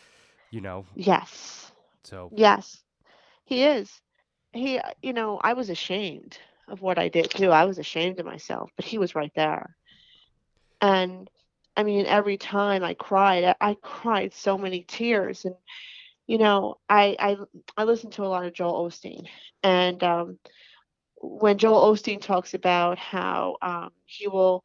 you 0.50 0.61
know. 0.61 0.87
yes, 0.94 1.72
So 2.04 2.32
yes, 2.32 2.82
he 3.44 3.64
is. 3.64 4.00
He, 4.52 4.78
uh, 4.78 4.90
you 5.02 5.12
know, 5.12 5.38
I 5.42 5.54
was 5.54 5.70
ashamed 5.70 6.38
of 6.68 6.80
what 6.82 6.98
I 6.98 7.08
did 7.08 7.30
too. 7.30 7.50
I 7.50 7.64
was 7.64 7.78
ashamed 7.78 8.18
of 8.20 8.26
myself, 8.26 8.70
but 8.76 8.84
he 8.84 8.98
was 8.98 9.14
right 9.14 9.32
there. 9.34 9.76
And 10.80 11.28
I 11.76 11.82
mean, 11.84 12.06
every 12.06 12.37
time 12.37 12.82
I 12.84 12.94
cried, 12.94 13.44
I, 13.44 13.54
I 13.61 13.74
cried 13.82 14.34
so 14.34 14.58
many 14.58 14.82
tears. 14.82 15.44
And 15.44 15.54
you 16.26 16.38
know, 16.38 16.78
I 16.88 17.16
I 17.18 17.37
I 17.76 17.84
listened 17.84 18.12
to 18.14 18.24
a 18.24 18.28
lot 18.28 18.46
of 18.46 18.54
Joel 18.54 18.88
Osteen, 18.88 19.26
and 19.62 20.02
um, 20.02 20.38
when 21.20 21.59
Joel 21.59 21.92
Osteen 21.92 22.20
talks 22.20 22.54
about 22.54 22.98
how 22.98 23.57
um, 23.62 23.90
he 24.07 24.28
will, 24.28 24.64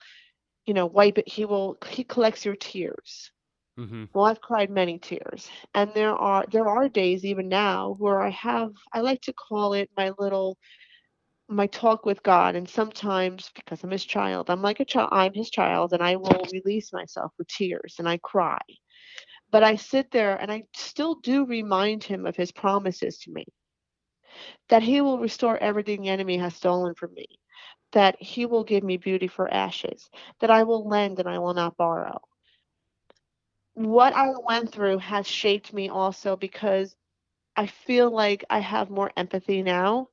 you 0.66 0.74
know, 0.74 0.86
wipe 0.86 1.18
it, 1.18 1.28
he 1.28 1.46
will 1.46 1.78
he 1.90 2.04
collects 2.04 2.46
your 2.46 2.56
tears. 2.56 3.32
hmm 3.78 4.04
Well, 4.14 4.26
I've 4.26 4.42
cried 4.42 4.70
many 4.70 5.00
tears, 5.00 5.50
and 5.74 5.92
there 5.94 6.16
are 6.16 6.46
there 6.52 6.68
are 6.68 6.90
days 6.90 7.26
even 7.26 7.50
now 7.50 7.96
where 8.00 8.22
I 8.22 8.30
have 8.30 8.72
I 8.94 9.02
like 9.02 9.22
to 9.24 9.34
call 9.34 9.74
it 9.74 9.90
my 9.98 10.12
little 10.20 10.58
my 11.50 11.68
talk 11.68 12.06
with 12.06 12.24
God, 12.24 12.56
and 12.56 12.68
sometimes 12.70 13.52
because 13.56 13.84
I'm 13.84 13.92
His 13.92 14.06
child, 14.06 14.50
I'm 14.50 14.62
like 14.62 14.80
a 14.80 14.86
child, 14.86 15.10
I'm 15.12 15.34
His 15.34 15.50
child, 15.50 15.94
and 15.94 16.04
I 16.04 16.16
will 16.18 16.46
release 16.52 16.92
myself 16.94 17.32
with 17.38 17.48
tears 17.48 17.96
and 18.00 18.08
I 18.10 18.18
cry. 18.18 18.60
But 19.52 19.64
I 19.64 19.76
sit 19.76 20.12
there 20.12 20.36
and 20.38 20.52
I 20.52 20.64
still 20.76 21.16
do 21.16 21.46
remind 21.46 22.04
Him 22.04 22.26
of 22.26 22.36
His 22.36 22.52
promises 22.52 23.20
to 23.20 23.32
me 23.32 23.46
that 24.70 24.84
He 24.84 25.02
will 25.02 25.20
restore 25.20 25.58
everything 25.58 26.02
the 26.02 26.10
enemy 26.10 26.38
has 26.38 26.56
stolen 26.56 26.94
from 26.96 27.14
me, 27.14 27.26
that 27.92 28.22
He 28.22 28.46
will 28.46 28.64
give 28.64 28.84
me 28.84 28.98
beauty 28.98 29.28
for 29.28 29.52
ashes, 29.54 30.10
that 30.40 30.50
I 30.52 30.64
will 30.64 30.88
lend 30.88 31.20
and 31.20 31.30
I 31.30 31.40
will 31.40 31.54
not 31.54 31.78
borrow 31.78 32.20
what 33.76 34.14
I 34.14 34.30
went 34.48 34.72
through 34.72 34.98
has 35.00 35.28
shaped 35.28 35.74
me 35.74 35.90
also 35.90 36.36
because 36.36 36.96
I 37.56 37.68
feel 37.68 38.10
like 38.12 38.44
I 38.50 38.60
have 38.60 38.90
more 38.90 39.12
empathy 39.16 39.62
now. 39.64 40.10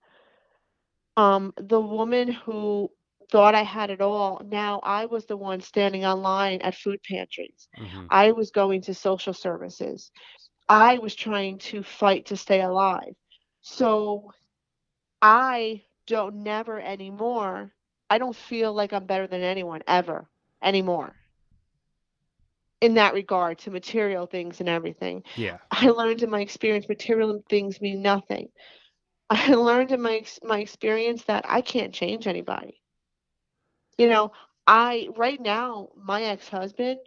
Um, 1.17 1.53
the 1.57 1.81
woman 1.81 2.29
who 2.33 2.91
thought 3.31 3.55
I 3.55 3.63
had 3.63 3.91
it 3.91 4.01
all, 4.01 4.41
now 4.45 4.81
I 4.83 5.07
was 5.07 5.27
the 5.27 5.37
one 5.37 5.61
standing 5.61 6.05
online 6.05 6.61
at 6.63 6.75
food 6.75 7.01
pantries. 7.03 7.69
hmm 7.77 8.07
I 8.09 8.33
was 8.33 8.51
going 8.51 8.83
to 8.83 8.95
social 8.95 9.33
services. 9.35 10.11
I 10.69 10.99
was 10.99 11.15
trying 11.15 11.59
to 11.71 11.83
fight 11.83 12.27
to 12.27 12.37
stay 12.37 12.61
alive. 12.61 13.15
So 13.63 14.33
I 15.23 15.83
don't 16.07 16.37
never 16.37 16.81
anymore. 16.81 17.73
I 18.09 18.19
don't 18.19 18.35
feel 18.35 18.73
like 18.73 18.93
I'm 18.93 19.07
better 19.07 19.27
than 19.27 19.43
anyone 19.43 19.83
ever 19.87 20.29
anymore 20.63 21.15
in 22.81 22.95
that 22.95 23.15
regard 23.15 23.59
to 23.59 23.71
material 23.71 24.27
things 24.27 24.61
and 24.61 24.69
everything. 24.69 25.23
Yeah. 25.37 25.59
I 25.71 25.89
learned 25.89 26.23
in 26.23 26.31
my 26.31 26.41
experience 26.41 26.89
material 26.89 27.43
things 27.49 27.81
mean 27.81 28.03
nothing. 28.03 28.49
I 29.31 29.55
learned 29.55 29.93
in 29.93 30.01
my 30.01 30.25
my 30.43 30.59
experience 30.59 31.25
that 31.25 31.45
I 31.47 31.61
can't 31.61 31.95
change 31.95 32.27
anybody. 32.27 32.81
You 33.99 34.09
know, 34.09 34.33
I 34.67 35.09
right 35.17 35.41
now 35.41 35.91
my 35.97 36.23
ex-husband, 36.23 36.99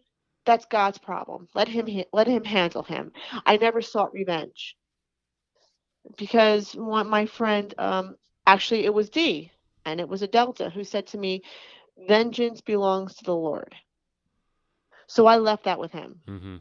that's 0.45 0.65
God's 0.65 0.99
problem. 0.99 1.47
Let 1.53 1.67
him 1.67 1.87
let 2.13 2.27
him 2.27 2.43
handle 2.43 2.83
him. 2.83 3.11
I 3.45 3.57
never 3.57 3.81
sought 3.81 4.13
revenge 4.13 4.77
because 6.17 6.73
one 6.73 7.09
my 7.09 7.25
friend 7.25 7.73
um 7.77 8.15
actually 8.45 8.85
it 8.85 8.93
was 8.93 9.09
Dee 9.09 9.51
and 9.85 9.99
it 9.99 10.07
was 10.07 10.21
Adelta 10.21 10.71
who 10.71 10.83
said 10.83 11.07
to 11.07 11.17
me, 11.17 11.43
"Vengeance 12.07 12.61
belongs 12.61 13.15
to 13.15 13.23
the 13.25 13.35
Lord." 13.35 13.75
So 15.07 15.25
I 15.25 15.37
left 15.37 15.65
that 15.65 15.79
with 15.79 15.91
him. 15.91 16.21
Mm-hmm. 16.27 16.57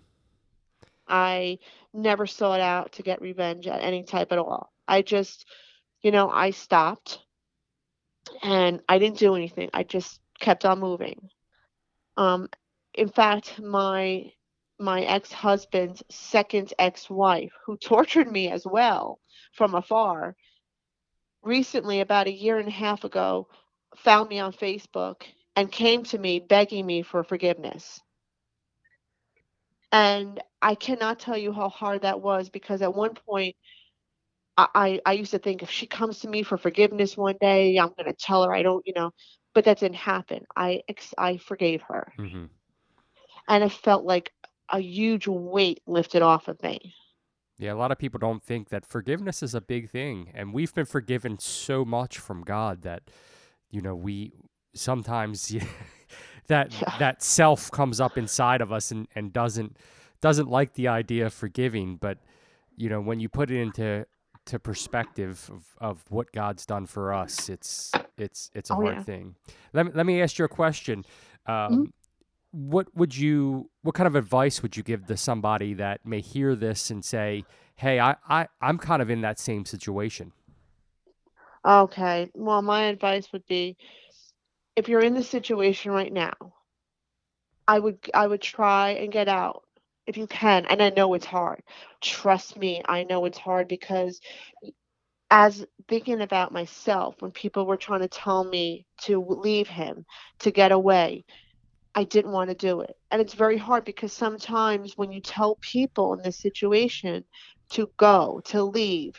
I 1.09 1.59
never 1.93 2.27
sought 2.27 2.61
out 2.61 2.93
to 2.93 3.03
get 3.03 3.21
revenge 3.21 3.67
at 3.67 3.83
any 3.83 4.03
type 4.03 4.33
at 4.33 4.39
all. 4.39 4.73
I 4.89 5.03
just, 5.03 5.47
you 6.01 6.11
know, 6.11 6.31
I 6.31 6.51
stopped 6.51 7.21
and 8.43 8.81
I 8.89 8.99
didn't 8.99 9.19
do 9.19 9.35
anything. 9.35 9.71
I 9.75 9.83
just 9.83 10.21
kept 10.41 10.65
on 10.65 10.81
moving. 10.81 11.29
Um, 12.17 12.49
in 12.95 13.09
fact, 13.09 13.61
my 13.61 14.33
my 14.83 15.03
ex-husband's 15.03 16.03
second 16.11 16.75
ex-wife, 16.79 17.53
who 17.67 17.77
tortured 17.79 18.31
me 18.31 18.51
as 18.51 18.67
well 18.67 19.21
from 19.55 19.75
afar, 19.75 20.37
recently, 21.43 22.01
about 22.01 22.27
a 22.29 22.33
year 22.33 22.59
and 22.59 22.69
a 22.69 22.73
half 22.73 23.05
ago, 23.05 23.49
found 23.97 24.29
me 24.29 24.39
on 24.41 24.53
Facebook 24.53 25.23
and 25.57 25.71
came 25.73 26.05
to 26.05 26.19
me 26.19 26.41
begging 26.41 26.87
me 26.87 27.03
for 27.03 27.25
forgiveness. 27.25 28.01
And 29.93 30.43
I 30.63 30.75
cannot 30.75 31.21
tell 31.21 31.37
you 31.37 31.53
how 31.53 31.69
hard 31.69 32.03
that 32.03 32.21
was 32.21 32.51
because 32.51 32.83
at 32.83 32.95
one 32.95 33.15
point 33.15 33.57
I, 34.57 35.01
I, 35.07 35.13
used 35.13 35.33
to 35.33 35.39
think 35.39 35.63
if 35.63 35.71
she 35.71 35.87
comes 35.87 36.21
to 36.21 36.29
me 36.29 36.43
for 36.43 36.59
forgiveness 36.59 37.17
one 37.17 37.37
day, 37.41 37.77
I'm 37.77 37.93
gonna 37.97 38.13
tell 38.15 38.45
her 38.45 38.53
I 38.55 38.63
don't, 38.63 38.87
you 38.87 38.93
know, 38.95 39.11
but 39.55 39.65
that 39.65 39.79
didn't 39.81 39.97
happen. 39.97 40.45
I 40.57 40.83
ex- 40.89 41.15
I 41.19 41.39
forgave 41.39 41.83
her, 41.83 42.13
Mm-hmm. 42.19 42.47
and 43.49 43.65
it 43.65 43.73
felt 43.73 44.05
like 44.05 44.33
a 44.73 44.81
huge 44.81 45.27
weight 45.29 45.81
lifted 45.87 46.23
off 46.23 46.49
of 46.49 46.63
me. 46.63 46.95
Yeah, 47.59 47.73
a 47.73 47.77
lot 47.77 47.93
of 47.93 47.99
people 47.99 48.19
don't 48.19 48.43
think 48.43 48.71
that 48.71 48.85
forgiveness 48.85 49.43
is 49.43 49.55
a 49.55 49.61
big 49.61 49.91
thing, 49.91 50.31
and 50.35 50.53
we've 50.53 50.75
been 50.75 50.87
forgiven 50.87 51.39
so 51.39 51.85
much 51.85 52.19
from 52.19 52.43
God 52.43 52.83
that 52.83 53.03
you 53.71 53.81
know 53.81 53.95
we 53.95 54.33
sometimes 54.75 55.55
that 56.49 56.71
Yeah. 56.73 56.99
that 56.99 57.23
self 57.23 57.71
comes 57.71 58.01
up 58.01 58.19
inside 58.19 58.61
of 58.61 58.73
us 58.73 58.91
and, 58.91 59.07
and 59.15 59.33
doesn't 59.33 59.77
doesn't 60.21 60.49
like 60.49 60.75
the 60.75 60.89
idea 60.89 61.27
of 61.27 61.35
forgiving, 61.35 61.97
but 61.97 62.19
you 62.77 62.89
know 62.89 63.01
when 63.01 63.21
you 63.21 63.29
put 63.29 63.51
it 63.51 63.61
into 63.61 64.07
to 64.47 64.59
perspective 64.59 65.49
of, 65.53 65.65
of 65.79 66.05
what 66.11 66.33
God's 66.33 66.67
done 66.67 66.87
for 66.87 67.13
us, 67.13 67.49
it's 67.49 67.93
it's 68.19 68.51
it's 68.55 68.71
a 68.71 68.75
Oh, 68.75 68.81
hard 68.81 68.97
yeah. 68.97 69.03
thing. 69.03 69.37
Let 69.73 69.87
me, 69.87 69.93
let 69.95 70.07
me 70.07 70.21
ask 70.21 70.39
you 70.39 70.45
a 70.47 70.49
question. 70.49 71.05
Um, 71.47 71.93
What 72.53 72.95
would 72.95 73.17
you 73.17 73.71
what 73.83 73.95
kind 73.95 74.07
of 74.07 74.15
advice 74.15 74.63
would 74.63 74.77
you 74.77 74.83
give 74.83 75.07
to 75.07 75.17
somebody 75.17 75.75
that 75.75 76.05
may 76.07 76.21
hear 76.21 76.55
this 76.55 76.91
and 76.91 77.05
say, 77.05 77.47
"Hey, 77.77 77.99
I, 77.99 78.17
I 78.29 78.49
I'm 78.61 78.79
kind 78.79 79.03
of 79.03 79.11
in 79.11 79.23
that 79.23 79.39
same 79.41 79.65
situation." 79.65 80.33
Okay, 81.65 82.31
well, 82.35 82.63
my 82.63 82.85
advice 82.85 83.33
would 83.33 83.45
be 83.47 83.77
if 84.77 84.89
you're 84.89 85.01
in 85.03 85.15
the 85.15 85.23
situation 85.23 85.93
right 85.93 86.13
now, 86.13 86.35
I 87.67 87.79
would 87.81 87.99
I 88.15 88.27
would 88.27 88.41
try 88.43 88.91
and 88.91 89.11
get 89.13 89.29
out 89.29 89.65
if 90.07 90.17
you 90.17 90.27
can. 90.29 90.67
And 90.67 90.83
I 90.83 90.91
know 90.91 91.15
it's 91.15 91.27
hard. 91.27 91.63
Trust 92.01 92.57
me, 92.57 92.83
I 92.87 93.05
know 93.05 93.25
it's 93.25 93.39
hard 93.39 93.69
because 93.69 94.21
as 95.31 95.65
thinking 95.89 96.21
about 96.21 96.53
myself 96.53 97.17
when 97.21 97.31
people 97.31 97.67
were 97.67 97.77
trying 97.77 98.01
to 98.01 98.09
tell 98.09 98.45
me 98.45 98.87
to 99.03 99.19
leave 99.21 99.69
him, 99.69 100.05
to 100.41 100.51
get 100.51 100.73
away, 100.73 101.25
I 101.95 102.05
didn't 102.05 102.33
want 102.33 102.51
to 102.51 102.57
do 102.57 102.81
it. 102.81 102.97
And 103.11 103.21
it's 103.21 103.35
very 103.35 103.59
hard 103.59 103.85
because 103.85 104.13
sometimes 104.13 104.97
when 104.97 105.13
you 105.13 105.21
tell 105.21 105.57
people 105.61 106.15
in 106.15 106.23
this 106.23 106.39
situation 106.39 107.25
to 107.71 107.91
go, 107.97 108.41
to 108.47 108.63
leave, 108.63 109.15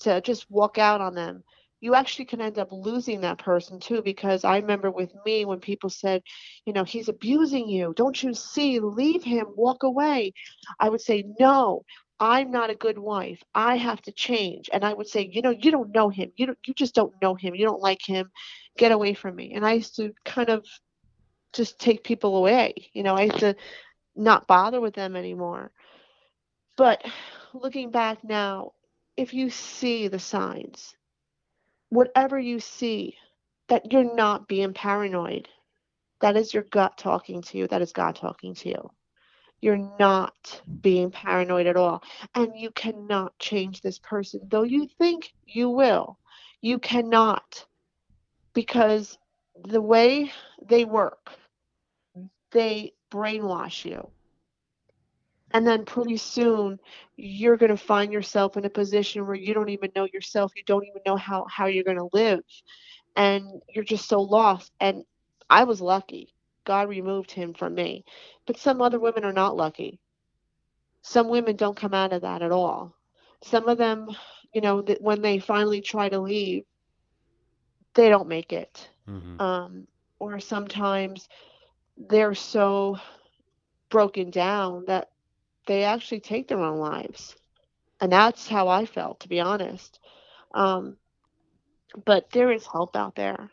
to 0.00 0.20
just 0.20 0.50
walk 0.50 0.78
out 0.78 1.00
on 1.00 1.14
them, 1.14 1.42
you 1.80 1.94
actually 1.94 2.24
can 2.24 2.40
end 2.40 2.58
up 2.58 2.68
losing 2.70 3.20
that 3.20 3.38
person 3.38 3.80
too. 3.80 4.02
Because 4.02 4.44
I 4.44 4.58
remember 4.58 4.90
with 4.90 5.12
me 5.24 5.44
when 5.44 5.60
people 5.60 5.90
said, 5.90 6.22
you 6.66 6.72
know, 6.72 6.84
he's 6.84 7.08
abusing 7.08 7.68
you. 7.68 7.94
Don't 7.96 8.22
you 8.22 8.34
see? 8.34 8.80
Leave 8.80 9.24
him, 9.24 9.46
walk 9.56 9.82
away. 9.82 10.32
I 10.78 10.88
would 10.90 11.00
say, 11.00 11.24
no. 11.40 11.84
I'm 12.20 12.50
not 12.50 12.68
a 12.70 12.74
good 12.74 12.98
wife. 12.98 13.40
I 13.54 13.76
have 13.76 14.02
to 14.02 14.12
change. 14.12 14.68
And 14.72 14.84
I 14.84 14.92
would 14.92 15.06
say, 15.06 15.30
you 15.32 15.40
know, 15.40 15.50
you 15.50 15.70
don't 15.70 15.94
know 15.94 16.08
him. 16.08 16.32
You 16.36 16.46
don't 16.46 16.58
you 16.66 16.74
just 16.74 16.92
don't 16.94 17.14
know 17.22 17.36
him. 17.36 17.54
You 17.54 17.64
don't 17.64 17.80
like 17.80 18.04
him. 18.04 18.30
Get 18.76 18.90
away 18.90 19.14
from 19.14 19.36
me. 19.36 19.52
And 19.54 19.64
I 19.64 19.74
used 19.74 19.94
to 19.96 20.12
kind 20.24 20.48
of 20.48 20.66
just 21.52 21.78
take 21.78 22.04
people 22.04 22.36
away. 22.36 22.74
You 22.92 23.02
know, 23.02 23.14
I 23.14 23.22
used 23.22 23.40
to 23.40 23.56
not 24.16 24.46
bother 24.46 24.80
with 24.80 24.94
them 24.94 25.16
anymore. 25.16 25.70
But 26.76 27.04
looking 27.52 27.90
back 27.90 28.22
now, 28.24 28.72
if 29.16 29.34
you 29.34 29.50
see 29.50 30.08
the 30.08 30.18
signs, 30.18 30.94
whatever 31.88 32.38
you 32.38 32.60
see, 32.60 33.16
that 33.68 33.92
you're 33.92 34.14
not 34.14 34.48
being 34.48 34.72
paranoid, 34.72 35.48
that 36.20 36.36
is 36.36 36.54
your 36.54 36.64
gut 36.64 36.96
talking 36.96 37.42
to 37.42 37.58
you, 37.58 37.66
that 37.68 37.82
is 37.82 37.92
God 37.92 38.16
talking 38.16 38.54
to 38.54 38.68
you. 38.68 38.90
You're 39.60 39.90
not 39.98 40.62
being 40.80 41.10
paranoid 41.10 41.66
at 41.66 41.76
all. 41.76 42.02
And 42.34 42.52
you 42.56 42.70
cannot 42.70 43.36
change 43.38 43.80
this 43.80 43.98
person, 43.98 44.40
though 44.48 44.62
you 44.62 44.88
think 44.98 45.32
you 45.46 45.68
will. 45.68 46.18
You 46.60 46.78
cannot. 46.78 47.66
Because 48.54 49.18
the 49.66 49.80
way 49.80 50.32
they 50.62 50.84
work, 50.84 51.30
mm-hmm. 52.16 52.26
they 52.52 52.92
brainwash 53.10 53.84
you. 53.84 54.10
And 55.50 55.66
then 55.66 55.84
pretty 55.86 56.18
soon 56.18 56.78
you're 57.16 57.56
going 57.56 57.70
to 57.70 57.76
find 57.76 58.12
yourself 58.12 58.56
in 58.56 58.64
a 58.66 58.70
position 58.70 59.26
where 59.26 59.34
you 59.34 59.54
don't 59.54 59.70
even 59.70 59.90
know 59.96 60.06
yourself. 60.12 60.52
You 60.54 60.62
don't 60.66 60.84
even 60.84 61.00
know 61.06 61.16
how, 61.16 61.46
how 61.48 61.66
you're 61.66 61.84
going 61.84 61.96
to 61.96 62.10
live. 62.12 62.40
And 63.16 63.62
you're 63.74 63.84
just 63.84 64.08
so 64.08 64.20
lost. 64.20 64.70
And 64.78 65.04
I 65.48 65.64
was 65.64 65.80
lucky. 65.80 66.34
God 66.64 66.90
removed 66.90 67.30
him 67.30 67.54
from 67.54 67.74
me. 67.74 68.04
But 68.46 68.58
some 68.58 68.82
other 68.82 69.00
women 69.00 69.24
are 69.24 69.32
not 69.32 69.56
lucky. 69.56 69.98
Some 71.00 71.28
women 71.28 71.56
don't 71.56 71.76
come 71.76 71.94
out 71.94 72.12
of 72.12 72.22
that 72.22 72.42
at 72.42 72.52
all. 72.52 72.94
Some 73.42 73.68
of 73.68 73.78
them, 73.78 74.08
you 74.52 74.60
know, 74.60 74.82
that 74.82 75.00
when 75.00 75.22
they 75.22 75.38
finally 75.38 75.80
try 75.80 76.10
to 76.10 76.18
leave, 76.18 76.64
they 77.94 78.10
don't 78.10 78.28
make 78.28 78.52
it. 78.52 78.90
Mm-hmm. 79.08 79.40
Um, 79.40 79.86
or 80.18 80.40
sometimes 80.40 81.28
they're 81.96 82.34
so 82.34 82.98
broken 83.90 84.30
down 84.30 84.84
that 84.86 85.10
they 85.66 85.84
actually 85.84 86.20
take 86.20 86.48
their 86.48 86.60
own 86.60 86.78
lives. 86.78 87.36
And 88.00 88.12
that's 88.12 88.48
how 88.48 88.68
I 88.68 88.86
felt, 88.86 89.20
to 89.20 89.28
be 89.28 89.40
honest. 89.40 89.98
Um, 90.54 90.96
but 92.04 92.30
there 92.30 92.52
is 92.52 92.66
help 92.66 92.96
out 92.96 93.14
there. 93.14 93.50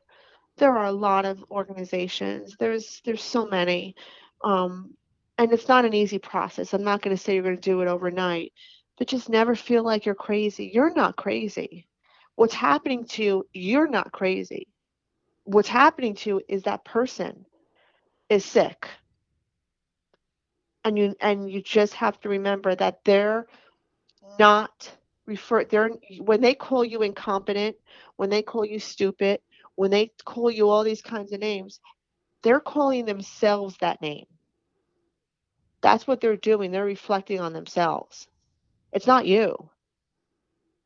There 0.57 0.77
are 0.77 0.85
a 0.85 0.91
lot 0.91 1.25
of 1.25 1.43
organizations. 1.51 2.55
There's 2.59 3.01
there's 3.05 3.23
so 3.23 3.45
many. 3.47 3.95
Um, 4.43 4.93
and 5.37 5.51
it's 5.51 5.67
not 5.67 5.85
an 5.85 5.93
easy 5.93 6.19
process. 6.19 6.73
I'm 6.73 6.83
not 6.83 7.01
going 7.01 7.15
to 7.15 7.21
say 7.21 7.33
you're 7.33 7.43
going 7.43 7.55
to 7.55 7.61
do 7.61 7.81
it 7.81 7.87
overnight, 7.87 8.53
but 8.97 9.07
just 9.07 9.29
never 9.29 9.55
feel 9.55 9.83
like 9.83 10.05
you're 10.05 10.15
crazy. 10.15 10.71
You're 10.73 10.93
not 10.93 11.17
crazy. 11.17 11.87
What's 12.35 12.53
happening 12.53 13.05
to 13.05 13.23
you, 13.23 13.47
you're 13.53 13.89
not 13.89 14.11
crazy. 14.11 14.67
What's 15.45 15.69
happening 15.69 16.15
to 16.17 16.41
is 16.49 16.63
that 16.63 16.85
person 16.85 17.45
is 18.29 18.45
sick. 18.45 18.87
And 20.83 20.97
you 20.99 21.15
and 21.21 21.51
you 21.51 21.61
just 21.63 21.93
have 21.95 22.19
to 22.21 22.29
remember 22.29 22.75
that 22.75 23.01
they're 23.05 23.47
not 24.39 24.91
refer 25.25 25.65
they're 25.65 25.91
when 26.19 26.41
they 26.41 26.55
call 26.55 26.85
you 26.85 27.01
incompetent, 27.03 27.77
when 28.17 28.29
they 28.29 28.43
call 28.43 28.65
you 28.65 28.79
stupid, 28.79 29.41
when 29.75 29.91
they 29.91 30.11
call 30.25 30.51
you 30.51 30.69
all 30.69 30.83
these 30.83 31.01
kinds 31.01 31.33
of 31.33 31.39
names, 31.39 31.79
they're 32.43 32.61
calling 32.61 33.05
themselves 33.05 33.77
that 33.81 34.01
name. 34.01 34.25
That's 35.81 36.07
what 36.07 36.21
they're 36.21 36.37
doing. 36.37 36.71
They're 36.71 36.85
reflecting 36.85 37.39
on 37.39 37.53
themselves. 37.53 38.27
It's 38.93 39.07
not 39.07 39.27
you. 39.27 39.69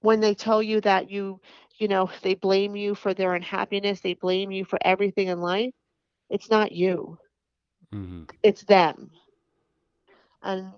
When 0.01 0.19
they 0.21 0.35
tell 0.35 0.63
you 0.63 0.81
that 0.81 1.11
you, 1.11 1.41
you 1.79 1.87
know, 1.87 2.09
they 2.21 2.35
blame 2.35 2.75
you 2.75 2.93
for 2.93 3.13
their 3.13 3.33
unhappiness, 3.33 4.01
they 4.01 4.13
blame 4.13 4.51
you 4.51 4.65
for 4.65 4.77
everything 4.81 5.29
in 5.29 5.39
life, 5.39 5.73
it's 6.29 6.49
not 6.49 6.71
you. 6.71 7.17
Mm-hmm. 7.93 8.23
It's 8.43 8.63
them. 8.63 9.09
And 10.43 10.71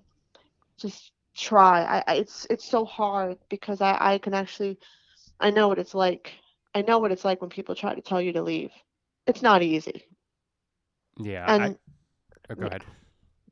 just 0.78 1.12
try. 1.36 1.82
I, 1.82 2.04
I 2.06 2.14
it's 2.16 2.46
it's 2.50 2.64
so 2.64 2.84
hard 2.84 3.38
because 3.48 3.80
I 3.80 3.96
I 4.00 4.18
can 4.18 4.34
actually 4.34 4.78
I 5.40 5.50
know 5.50 5.68
what 5.68 5.78
it's 5.78 5.94
like. 5.94 6.32
I 6.74 6.82
know 6.82 6.98
what 6.98 7.12
it's 7.12 7.24
like 7.24 7.40
when 7.40 7.50
people 7.50 7.74
try 7.74 7.94
to 7.94 8.00
tell 8.00 8.20
you 8.20 8.32
to 8.32 8.42
leave. 8.42 8.70
It's 9.26 9.42
not 9.42 9.62
easy. 9.62 10.04
Yeah. 11.18 11.44
And 11.46 11.62
I, 11.62 11.76
oh, 12.50 12.54
go 12.54 12.66
ahead. 12.66 12.84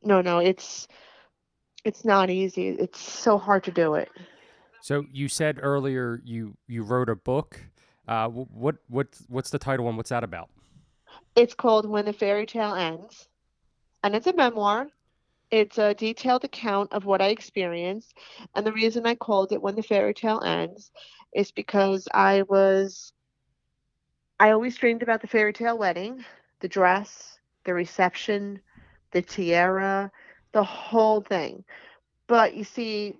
no, 0.02 0.22
no, 0.22 0.38
it's 0.38 0.88
it's 1.84 2.04
not 2.04 2.30
easy. 2.30 2.68
It's 2.68 3.00
so 3.00 3.38
hard 3.38 3.64
to 3.64 3.70
do 3.70 3.94
it. 3.94 4.08
So 4.80 5.04
you 5.12 5.28
said 5.28 5.58
earlier 5.62 6.20
you 6.24 6.56
you 6.66 6.82
wrote 6.82 7.08
a 7.08 7.16
book. 7.16 7.60
Uh, 8.08 8.28
what 8.28 8.76
what 8.88 9.08
what's 9.28 9.50
the 9.50 9.58
title 9.58 9.88
and 9.88 9.96
what's 9.96 10.10
that 10.10 10.24
about? 10.24 10.50
It's 11.36 11.54
called 11.54 11.88
When 11.88 12.04
the 12.04 12.12
Fairy 12.12 12.46
Tale 12.46 12.74
Ends, 12.74 13.28
and 14.02 14.14
it's 14.14 14.26
a 14.26 14.32
memoir. 14.32 14.88
It's 15.50 15.78
a 15.78 15.94
detailed 15.94 16.44
account 16.44 16.92
of 16.92 17.04
what 17.04 17.20
I 17.20 17.28
experienced, 17.28 18.16
and 18.54 18.64
the 18.64 18.72
reason 18.72 19.06
I 19.06 19.16
called 19.16 19.52
it 19.52 19.60
When 19.60 19.74
the 19.74 19.82
Fairy 19.82 20.14
Tale 20.14 20.40
Ends 20.44 20.90
is 21.34 21.50
because 21.50 22.08
I 22.12 22.42
was 22.42 23.12
I 24.40 24.52
always 24.52 24.76
dreamed 24.76 25.02
about 25.02 25.20
the 25.20 25.26
fairy 25.26 25.52
tale 25.52 25.76
wedding, 25.76 26.24
the 26.60 26.68
dress, 26.68 27.38
the 27.64 27.74
reception, 27.74 28.60
the 29.12 29.20
tiara, 29.20 30.10
the 30.52 30.64
whole 30.64 31.20
thing. 31.20 31.62
But 32.26 32.54
you 32.54 32.64
see, 32.64 33.16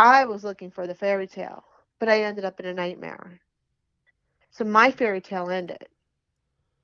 I 0.00 0.24
was 0.24 0.44
looking 0.44 0.70
for 0.70 0.86
the 0.86 0.94
fairy 0.94 1.26
tale, 1.26 1.62
but 1.98 2.08
I 2.08 2.22
ended 2.22 2.46
up 2.46 2.58
in 2.58 2.64
a 2.64 2.72
nightmare. 2.72 3.38
So 4.50 4.64
my 4.64 4.90
fairy 4.90 5.20
tale 5.20 5.50
ended 5.50 5.86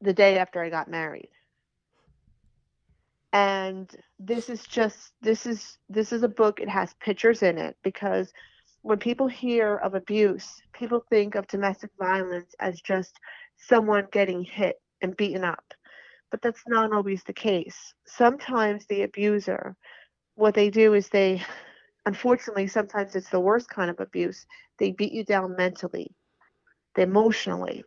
the 0.03 0.13
day 0.13 0.37
after 0.37 0.63
I 0.63 0.69
got 0.69 0.91
married. 0.91 1.31
And 3.33 3.91
this 4.19 4.51
is 4.51 4.65
just 4.65 5.15
this 5.23 5.47
is 5.47 5.79
this 5.89 6.13
is 6.13 6.25
a 6.25 6.29
book 6.29 6.61
it 6.61 6.69
has 6.69 6.93
pictures 7.01 7.43
in 7.43 7.57
it 7.57 7.79
because 7.83 8.31
when 8.83 8.99
people 8.99 9.29
hear 9.29 9.77
of 9.77 9.95
abuse, 9.95 10.61
people 10.75 11.03
think 11.09 11.37
of 11.37 11.47
domestic 11.49 11.91
violence 11.99 12.55
as 12.61 12.83
just 12.83 13.19
someone 13.57 14.07
getting 14.13 14.45
hit 14.45 14.77
and 15.01 15.17
beaten 15.17 15.43
up. 15.43 15.65
But 16.31 16.43
that's 16.43 16.65
not 16.69 16.93
always 16.93 17.23
the 17.25 17.33
case. 17.33 17.95
Sometimes 18.07 18.85
the 18.87 19.05
abuser, 19.05 19.75
what 20.35 20.53
they 20.55 20.69
do 20.69 20.93
is 20.93 21.09
they, 21.09 21.43
unfortunately, 22.07 22.69
sometimes 22.69 23.17
it's 23.17 23.31
the 23.31 23.41
worst 23.41 23.69
kind 23.71 23.91
of 23.91 24.01
abuse. 24.01 24.47
They 24.79 24.93
beat 24.93 25.13
you 25.13 25.25
down 25.25 25.57
mentally, 25.57 26.13
emotionally, 26.97 27.85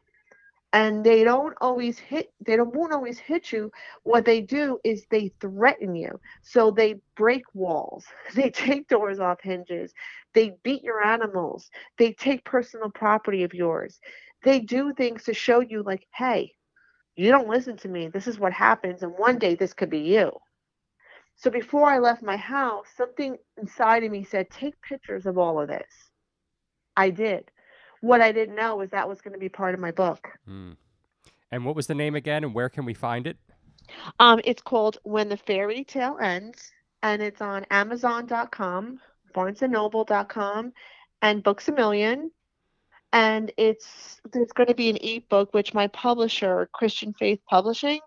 and 0.74 1.04
they 1.04 1.24
don't 1.24 1.56
always 1.62 2.00
hit 2.00 2.32
they 2.46 2.56
don't 2.58 2.76
won't 2.76 2.94
always 2.94 3.20
hit 3.20 3.52
you. 3.52 3.72
What 4.04 4.26
they 4.26 4.42
do 4.42 4.80
is 4.84 5.06
they 5.10 5.32
threaten 5.42 5.96
you. 5.96 6.20
So 6.44 6.72
they 6.72 6.96
break 7.16 7.44
walls. 7.54 8.06
They 8.36 8.50
take 8.52 8.88
doors 8.88 9.20
off 9.20 9.40
hinges. 9.42 9.94
They 10.34 10.54
beat 10.64 10.84
your 10.84 11.04
animals. 11.04 11.70
They 11.98 12.14
take 12.14 12.46
personal 12.46 12.92
property 12.92 13.44
of 13.44 13.54
yours. 13.54 14.00
They 14.44 14.60
do 14.60 14.94
things 14.94 15.24
to 15.26 15.34
show 15.34 15.62
you 15.62 15.84
like 15.84 16.08
hey 16.16 16.54
you 17.16 17.30
don't 17.32 17.50
listen 17.50 17.78
to 17.78 17.90
me. 17.90 18.08
This 18.10 18.28
is 18.28 18.40
what 18.40 18.54
happens. 18.54 19.04
And 19.04 19.14
one 19.18 19.40
day 19.40 19.56
this 19.56 19.74
could 19.74 19.90
be 19.90 20.00
you 20.00 20.32
so 21.40 21.50
before 21.50 21.90
i 21.90 21.98
left 21.98 22.22
my 22.22 22.38
house 22.38 22.86
something 22.96 23.36
inside 23.58 24.04
of 24.04 24.12
me 24.12 24.24
said 24.24 24.50
take 24.50 24.80
pictures 24.82 25.26
of 25.26 25.38
all 25.38 25.60
of 25.60 25.68
this 25.68 26.12
i 26.96 27.10
did 27.10 27.50
what 28.02 28.22
I 28.22 28.32
didn't 28.32 28.56
know 28.56 28.76
was 28.76 28.90
that 28.92 29.08
was 29.08 29.22
going 29.22 29.34
to 29.34 29.40
be 29.40 29.50
part 29.50 29.74
of 29.74 29.80
my 29.80 29.92
book. 29.92 30.30
Mm. 30.48 30.76
And 31.52 31.66
what 31.66 31.76
was 31.76 31.88
the 31.88 31.96
name 31.96 32.16
again, 32.16 32.44
and 32.44 32.54
where 32.54 32.70
can 32.70 32.86
we 32.86 32.94
find 32.94 33.28
it? 33.28 33.38
Um, 34.20 34.40
it's 34.44 34.62
called 34.62 35.00
When 35.04 35.30
the 35.30 35.38
Fairy 35.38 35.84
Tale 35.84 36.18
Ends, 36.22 36.72
and 37.02 37.22
it's 37.22 37.42
on 37.42 37.66
Amazon.com, 37.72 39.00
BarnesandNoble.com, 39.34 40.74
and 41.22 41.44
Books 41.44 41.68
a 41.68 41.72
Million. 41.72 42.32
And 43.12 43.52
it's 43.58 44.22
there's 44.32 44.52
going 44.52 44.68
to 44.68 44.76
be 44.76 44.92
an 44.92 44.98
ebook, 44.98 45.54
which 45.54 45.74
my 45.74 45.88
publisher, 45.88 46.70
Christian 46.72 47.14
Faith 47.14 47.40
Publishing, 47.50 48.00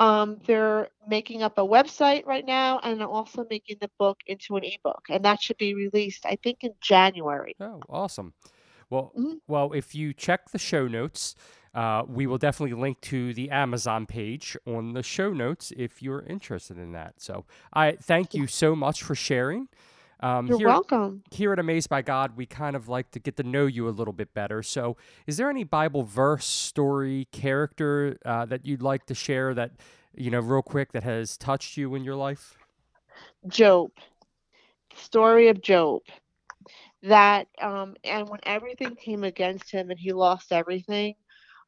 um, 0.00 0.40
they're 0.46 0.90
making 1.06 1.42
up 1.42 1.58
a 1.58 1.62
website 1.66 2.26
right 2.26 2.44
now 2.46 2.78
and 2.80 3.02
also 3.02 3.46
making 3.50 3.78
the 3.80 3.90
book 3.98 4.20
into 4.26 4.56
an 4.56 4.64
ebook, 4.64 5.04
and 5.10 5.24
that 5.24 5.42
should 5.42 5.56
be 5.58 5.74
released, 5.74 6.26
I 6.26 6.36
think, 6.42 6.64
in 6.64 6.74
January. 6.80 7.56
Oh, 7.60 7.84
awesome! 7.88 8.34
Well, 8.90 9.14
Mhm. 9.14 9.40
well, 9.48 9.72
if 9.72 9.94
you 9.94 10.14
check 10.14 10.50
the 10.50 10.58
show 10.58 10.88
notes, 10.88 11.36
uh, 11.74 12.04
we 12.08 12.26
will 12.26 12.38
definitely 12.38 12.76
link 12.80 13.00
to 13.02 13.34
the 13.34 13.50
Amazon 13.50 14.06
page 14.06 14.56
on 14.66 14.94
the 14.94 15.02
show 15.02 15.32
notes 15.32 15.72
if 15.76 16.02
you're 16.02 16.22
interested 16.22 16.78
in 16.78 16.92
that. 16.92 17.20
So 17.20 17.46
I 17.72 17.92
thank 17.92 18.36
you 18.36 18.46
so 18.46 18.76
much 18.76 19.02
for 19.02 19.14
sharing. 19.14 19.68
Um, 20.24 20.46
You're 20.46 20.56
here, 20.56 20.68
welcome. 20.68 21.22
here 21.30 21.52
at 21.52 21.58
Amazed 21.58 21.90
by 21.90 22.00
God, 22.00 22.34
we 22.34 22.46
kind 22.46 22.74
of 22.74 22.88
like 22.88 23.10
to 23.10 23.18
get 23.18 23.36
to 23.36 23.42
know 23.42 23.66
you 23.66 23.86
a 23.86 23.90
little 23.90 24.14
bit 24.14 24.32
better. 24.32 24.62
So, 24.62 24.96
is 25.26 25.36
there 25.36 25.50
any 25.50 25.64
Bible 25.64 26.02
verse, 26.02 26.46
story, 26.46 27.28
character 27.30 28.16
uh, 28.24 28.46
that 28.46 28.64
you'd 28.64 28.80
like 28.80 29.04
to 29.06 29.14
share 29.14 29.52
that, 29.52 29.72
you 30.16 30.30
know, 30.30 30.40
real 30.40 30.62
quick 30.62 30.92
that 30.92 31.02
has 31.02 31.36
touched 31.36 31.76
you 31.76 31.94
in 31.94 32.04
your 32.04 32.14
life? 32.14 32.56
Job, 33.48 33.90
story 34.96 35.48
of 35.48 35.60
Job. 35.60 36.00
That 37.02 37.48
um, 37.60 37.94
and 38.02 38.26
when 38.26 38.40
everything 38.44 38.96
came 38.96 39.24
against 39.24 39.70
him 39.70 39.90
and 39.90 40.00
he 40.00 40.14
lost 40.14 40.52
everything, 40.52 41.16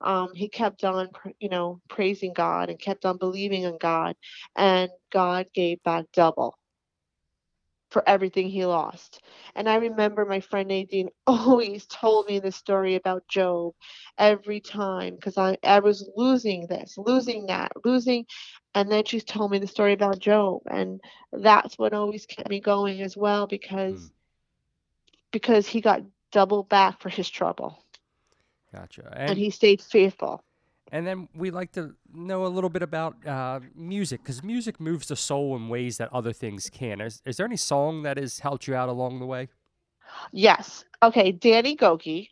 um, 0.01 0.31
he 0.35 0.49
kept 0.49 0.83
on, 0.83 1.11
you 1.41 1.51
know, 1.51 1.83
praising 1.91 2.33
God 2.33 2.71
and 2.71 2.79
kept 2.79 3.05
on 3.05 3.19
believing 3.19 3.65
in 3.65 3.77
God, 3.77 4.17
and 4.57 4.89
God 5.13 5.45
gave 5.53 5.83
back 5.83 6.07
double 6.15 6.57
for 7.97 8.09
everything 8.09 8.49
he 8.51 8.67
lost. 8.67 9.23
And 9.57 9.69
I 9.69 9.77
remember 9.77 10.27
my 10.27 10.41
friend 10.41 10.69
Nadine 10.69 11.11
always 11.27 11.87
told 11.87 12.27
me 12.29 12.39
the 12.41 12.53
story 12.53 12.97
about 12.97 13.29
Job 13.29 13.75
every 14.19 14.61
time 14.61 15.15
because 15.17 15.39
I, 15.39 15.59
I 15.65 15.81
was 15.81 16.09
losing 16.17 16.67
this, 16.69 16.97
losing 16.99 17.47
that, 17.47 17.73
losing. 17.85 18.27
And 18.75 18.91
then 18.93 19.05
she 19.05 19.21
told 19.21 19.51
me 19.53 19.59
the 19.59 19.67
story 19.69 19.95
about 19.95 20.21
Job. 20.21 20.63
And 20.71 21.01
that's 21.33 21.79
what 21.79 21.95
always 21.95 22.27
kept 22.27 22.49
me 22.49 22.61
going 22.61 23.03
as 23.03 23.17
well 23.17 23.47
because 23.47 24.11
Mm. 24.11 24.27
because 25.33 25.67
he 25.69 25.81
got 25.81 26.03
double 26.33 26.63
back 26.65 27.01
for 27.01 27.11
his 27.11 27.29
trouble 27.31 27.85
Gotcha. 28.73 29.13
and, 29.17 29.29
And 29.29 29.39
he 29.39 29.51
stayed 29.51 29.83
faithful. 29.83 30.46
And 30.93 31.07
then 31.07 31.29
we 31.35 31.51
like 31.51 31.73
to 31.73 31.95
know 32.15 32.47
a 32.47 32.49
little 32.49 32.71
bit 32.71 32.83
about 32.83 33.27
uh, 33.27 33.61
music 33.75 34.23
because 34.23 34.43
music 34.45 34.81
moves 34.81 35.09
the 35.09 35.17
soul 35.17 35.57
in 35.57 35.69
ways 35.69 35.99
that 35.99 36.13
other 36.13 36.33
things 36.33 36.71
can. 36.71 37.01
Is, 37.01 37.21
is 37.25 37.37
there 37.37 37.47
any 37.47 37.57
song 37.57 38.03
that 38.05 38.17
has 38.17 38.39
helped 38.39 38.69
you 38.69 38.75
out 38.75 38.89
along 38.89 39.19
the 39.19 39.27
way? 39.27 39.49
Yes. 40.33 40.85
Okay, 41.03 41.33
Danny 41.33 41.77
Gokey. 41.77 42.29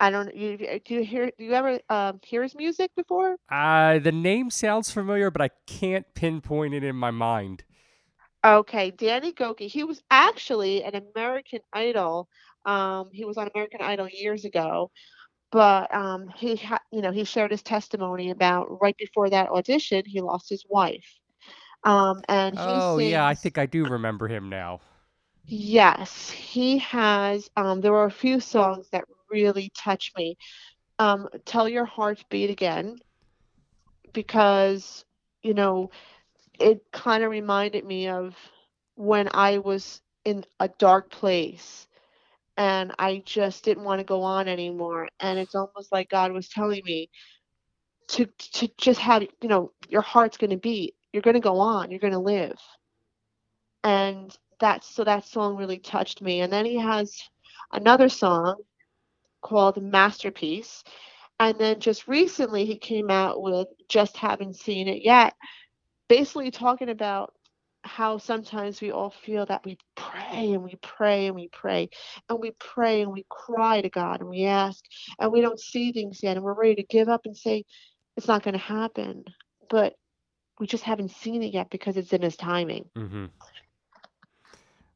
I 0.00 0.10
don't 0.10 0.34
you 0.34 0.56
do 0.84 0.94
you 0.94 1.04
hear 1.04 1.32
do 1.36 1.44
you 1.44 1.52
ever 1.52 1.80
um, 1.88 2.20
hear 2.22 2.42
his 2.42 2.54
music 2.54 2.92
before? 2.94 3.36
Uh, 3.50 3.98
the 3.98 4.12
name 4.12 4.48
sounds 4.50 4.90
familiar, 4.90 5.30
but 5.30 5.42
I 5.42 5.50
can't 5.66 6.06
pinpoint 6.14 6.74
it 6.74 6.84
in 6.84 6.94
my 6.94 7.10
mind. 7.10 7.64
Okay, 8.44 8.92
Danny 8.92 9.32
Gokey. 9.32 9.66
He 9.66 9.82
was 9.82 10.00
actually 10.10 10.84
an 10.84 10.94
American 10.94 11.60
Idol. 11.72 12.28
Um, 12.64 13.10
he 13.12 13.24
was 13.24 13.36
on 13.36 13.48
American 13.52 13.80
Idol 13.80 14.08
years 14.08 14.44
ago, 14.44 14.92
but 15.52 15.92
um, 15.94 16.28
he 16.36 16.56
ha- 16.56 16.80
you 16.92 17.00
know 17.02 17.12
he 17.12 17.24
shared 17.24 17.50
his 17.50 17.62
testimony 17.62 18.30
about 18.30 18.80
right 18.80 18.96
before 18.98 19.30
that 19.30 19.50
audition 19.50 20.02
he 20.06 20.20
lost 20.20 20.48
his 20.50 20.64
wife. 20.68 21.18
Um, 21.84 22.22
and 22.28 22.58
Oh, 22.58 22.98
yeah, 22.98 23.26
I 23.26 23.34
think 23.34 23.58
I 23.58 23.66
do 23.66 23.86
remember 23.86 24.28
him 24.28 24.48
now. 24.48 24.80
Yes, 25.48 26.30
he 26.30 26.78
has. 26.78 27.50
Um, 27.56 27.80
there 27.80 27.92
were 27.92 28.04
a 28.06 28.10
few 28.10 28.40
songs 28.40 28.88
that 28.90 29.04
really 29.30 29.70
touched 29.76 30.16
me. 30.16 30.36
Um, 30.98 31.28
Tell 31.44 31.68
Your 31.68 31.84
Heart 31.86 32.24
Beat 32.30 32.50
Again, 32.50 32.98
because, 34.12 35.04
you 35.42 35.54
know, 35.54 35.90
it 36.60 36.80
kind 36.92 37.24
of 37.24 37.30
reminded 37.30 37.84
me 37.84 38.08
of 38.08 38.36
when 38.96 39.28
I 39.34 39.58
was 39.58 40.02
in 40.24 40.44
a 40.60 40.68
dark 40.68 41.10
place 41.10 41.87
and 42.58 42.92
I 42.98 43.22
just 43.26 43.64
didn't 43.64 43.84
want 43.84 44.00
to 44.00 44.04
go 44.04 44.22
on 44.22 44.48
anymore. 44.48 45.08
And 45.20 45.38
it's 45.38 45.54
almost 45.54 45.92
like 45.92 46.10
God 46.10 46.32
was 46.32 46.48
telling 46.50 46.82
me 46.84 47.10
to 48.08 48.26
to 48.54 48.68
just 48.78 49.00
have, 49.00 49.22
you 49.22 49.48
know, 49.48 49.72
your 49.88 50.02
heart's 50.02 50.38
going 50.38 50.50
to 50.50 50.58
beat. 50.58 50.94
You're 51.12 51.22
going 51.22 51.34
to 51.34 51.40
go 51.40 51.60
on. 51.60 51.90
You're 51.90 52.00
going 52.00 52.12
to 52.14 52.18
live 52.20 52.58
and 53.84 54.36
that's 54.60 54.88
so 54.94 55.04
that 55.04 55.26
song 55.26 55.56
really 55.56 55.78
touched 55.78 56.20
me 56.20 56.40
and 56.40 56.52
then 56.52 56.66
he 56.66 56.78
has 56.78 57.16
another 57.72 58.08
song 58.08 58.56
called 59.42 59.82
masterpiece 59.82 60.82
and 61.40 61.58
then 61.58 61.80
just 61.80 62.08
recently 62.08 62.64
he 62.64 62.76
came 62.76 63.10
out 63.10 63.40
with 63.40 63.68
just 63.88 64.16
haven't 64.16 64.56
seen 64.56 64.88
it 64.88 65.02
yet 65.04 65.34
basically 66.08 66.50
talking 66.50 66.90
about 66.90 67.32
how 67.88 68.18
sometimes 68.18 68.80
we 68.80 68.92
all 68.92 69.10
feel 69.10 69.46
that 69.46 69.64
we 69.64 69.78
pray 69.96 70.52
and 70.52 70.62
we 70.62 70.76
pray 70.82 71.26
and 71.26 71.36
we 71.36 71.48
pray 71.48 71.88
and 72.28 72.38
we 72.40 72.52
pray 72.60 73.02
and 73.02 73.12
we 73.12 73.26
cry 73.28 73.80
to 73.80 73.88
God 73.90 74.20
and 74.20 74.30
we 74.30 74.44
ask 74.44 74.84
and 75.18 75.32
we 75.32 75.40
don't 75.40 75.60
see 75.60 75.92
things 75.92 76.22
yet 76.22 76.36
and 76.36 76.44
we're 76.44 76.54
ready 76.54 76.76
to 76.76 76.84
give 76.84 77.08
up 77.08 77.22
and 77.26 77.36
say 77.36 77.64
it's 78.16 78.28
not 78.28 78.42
going 78.42 78.54
to 78.54 78.58
happen 78.58 79.24
but 79.70 79.94
we 80.60 80.66
just 80.66 80.84
haven't 80.84 81.10
seen 81.12 81.42
it 81.42 81.54
yet 81.54 81.70
because 81.70 81.96
it's 81.96 82.12
in 82.12 82.22
his 82.22 82.36
timing 82.36 82.84
Mm-hmm. 82.96 83.26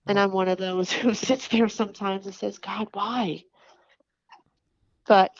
and 0.08 0.18
I'm 0.18 0.32
one 0.32 0.48
of 0.48 0.58
those 0.58 0.92
who 0.92 1.14
sits 1.14 1.48
there 1.48 1.68
sometimes 1.68 2.26
and 2.26 2.34
says, 2.34 2.58
God, 2.58 2.88
why? 2.92 3.44
But 5.06 5.30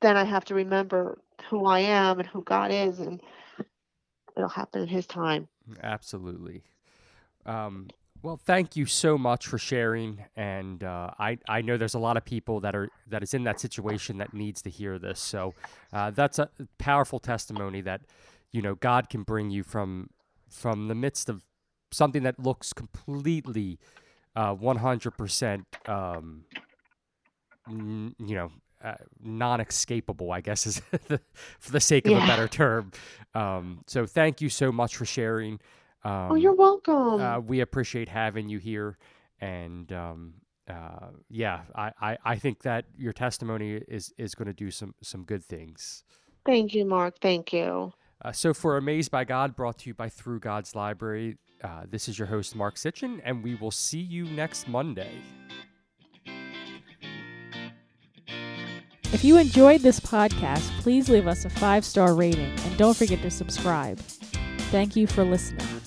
then 0.00 0.16
I 0.16 0.24
have 0.24 0.44
to 0.46 0.54
remember 0.54 1.18
who 1.50 1.66
I 1.66 1.80
am 1.80 2.20
and 2.20 2.28
who 2.28 2.42
God 2.42 2.70
is, 2.72 3.00
and 3.00 3.20
it'll 4.36 4.48
happen 4.48 4.82
in 4.82 4.88
His 4.88 5.06
time. 5.06 5.48
Absolutely. 5.82 6.62
Um, 7.46 7.88
Well, 8.20 8.36
thank 8.36 8.74
you 8.74 8.84
so 8.86 9.16
much 9.16 9.46
for 9.46 9.58
sharing, 9.58 10.24
and 10.34 10.82
uh, 10.82 11.10
I 11.20 11.38
I 11.48 11.62
know 11.62 11.76
there's 11.76 11.94
a 11.94 12.00
lot 12.00 12.16
of 12.16 12.24
people 12.24 12.58
that 12.60 12.74
are 12.74 12.88
that 13.06 13.22
is 13.22 13.32
in 13.32 13.44
that 13.44 13.60
situation 13.60 14.18
that 14.18 14.34
needs 14.34 14.60
to 14.62 14.70
hear 14.70 14.98
this. 14.98 15.20
So 15.20 15.54
uh, 15.92 16.10
that's 16.10 16.38
a 16.40 16.48
powerful 16.78 17.20
testimony 17.20 17.80
that 17.82 18.00
you 18.50 18.60
know 18.60 18.74
God 18.74 19.08
can 19.08 19.22
bring 19.22 19.50
you 19.50 19.62
from 19.62 20.10
from 20.50 20.88
the 20.88 20.94
midst 20.96 21.28
of 21.28 21.44
something 21.92 22.24
that 22.24 22.38
looks 22.40 22.72
completely 22.72 23.78
uh, 24.34 24.54
100% 24.54 25.64
um, 25.88 26.44
you 27.68 28.34
know 28.34 28.50
uh, 28.84 28.94
non-escapable 29.22 30.30
i 30.32 30.40
guess 30.40 30.66
is 30.66 30.80
the, 31.08 31.20
for 31.58 31.72
the 31.72 31.80
sake 31.80 32.06
of 32.06 32.12
Yeah. 32.12 32.24
a 32.24 32.26
better 32.26 32.48
term 32.48 32.92
um, 33.34 33.82
so 33.86 34.06
thank 34.06 34.40
you 34.40 34.48
so 34.48 34.70
much 34.72 34.96
for 34.96 35.04
sharing 35.04 35.60
um, 36.04 36.28
oh, 36.30 36.34
you're 36.36 36.54
welcome. 36.54 37.20
uh, 37.20 37.40
we 37.40 37.60
appreciate 37.60 38.08
having 38.08 38.48
you 38.48 38.58
here 38.58 38.96
and 39.40 39.92
um, 39.92 40.34
uh, 40.68 41.08
yeah 41.28 41.62
I, 41.74 41.92
I, 42.00 42.18
I 42.24 42.36
think 42.36 42.62
that 42.62 42.84
your 42.96 43.12
testimony 43.12 43.74
is 43.88 44.12
is 44.18 44.34
going 44.34 44.46
to 44.46 44.52
do 44.54 44.70
some 44.70 44.94
some 45.02 45.24
good 45.24 45.44
things 45.44 46.04
Thank 46.46 46.72
you, 46.74 46.86
Mark. 46.86 47.16
Thank 47.20 47.52
you. 47.52 47.92
uh, 48.24 48.32
so 48.32 48.54
for 48.54 48.76
amazed 48.76 49.10
by 49.10 49.24
god 49.24 49.56
brought 49.56 49.78
to 49.80 49.90
you 49.90 49.94
by 49.94 50.08
through 50.08 50.40
god's 50.40 50.74
library 50.74 51.36
uh, 51.64 51.82
this 51.90 52.08
is 52.08 52.18
your 52.18 52.28
host 52.28 52.54
mark 52.54 52.76
sitchin 52.76 53.20
and 53.24 53.42
we 53.42 53.54
will 53.56 53.72
see 53.72 53.98
you 54.00 54.24
next 54.26 54.68
monday 54.68 55.10
If 59.18 59.24
you 59.24 59.36
enjoyed 59.36 59.80
this 59.80 59.98
podcast, 59.98 60.70
please 60.78 61.08
leave 61.08 61.26
us 61.26 61.44
a 61.44 61.50
five 61.50 61.84
star 61.84 62.14
rating 62.14 62.56
and 62.56 62.76
don't 62.76 62.96
forget 62.96 63.20
to 63.22 63.32
subscribe. 63.32 63.98
Thank 64.70 64.94
you 64.94 65.08
for 65.08 65.24
listening. 65.24 65.77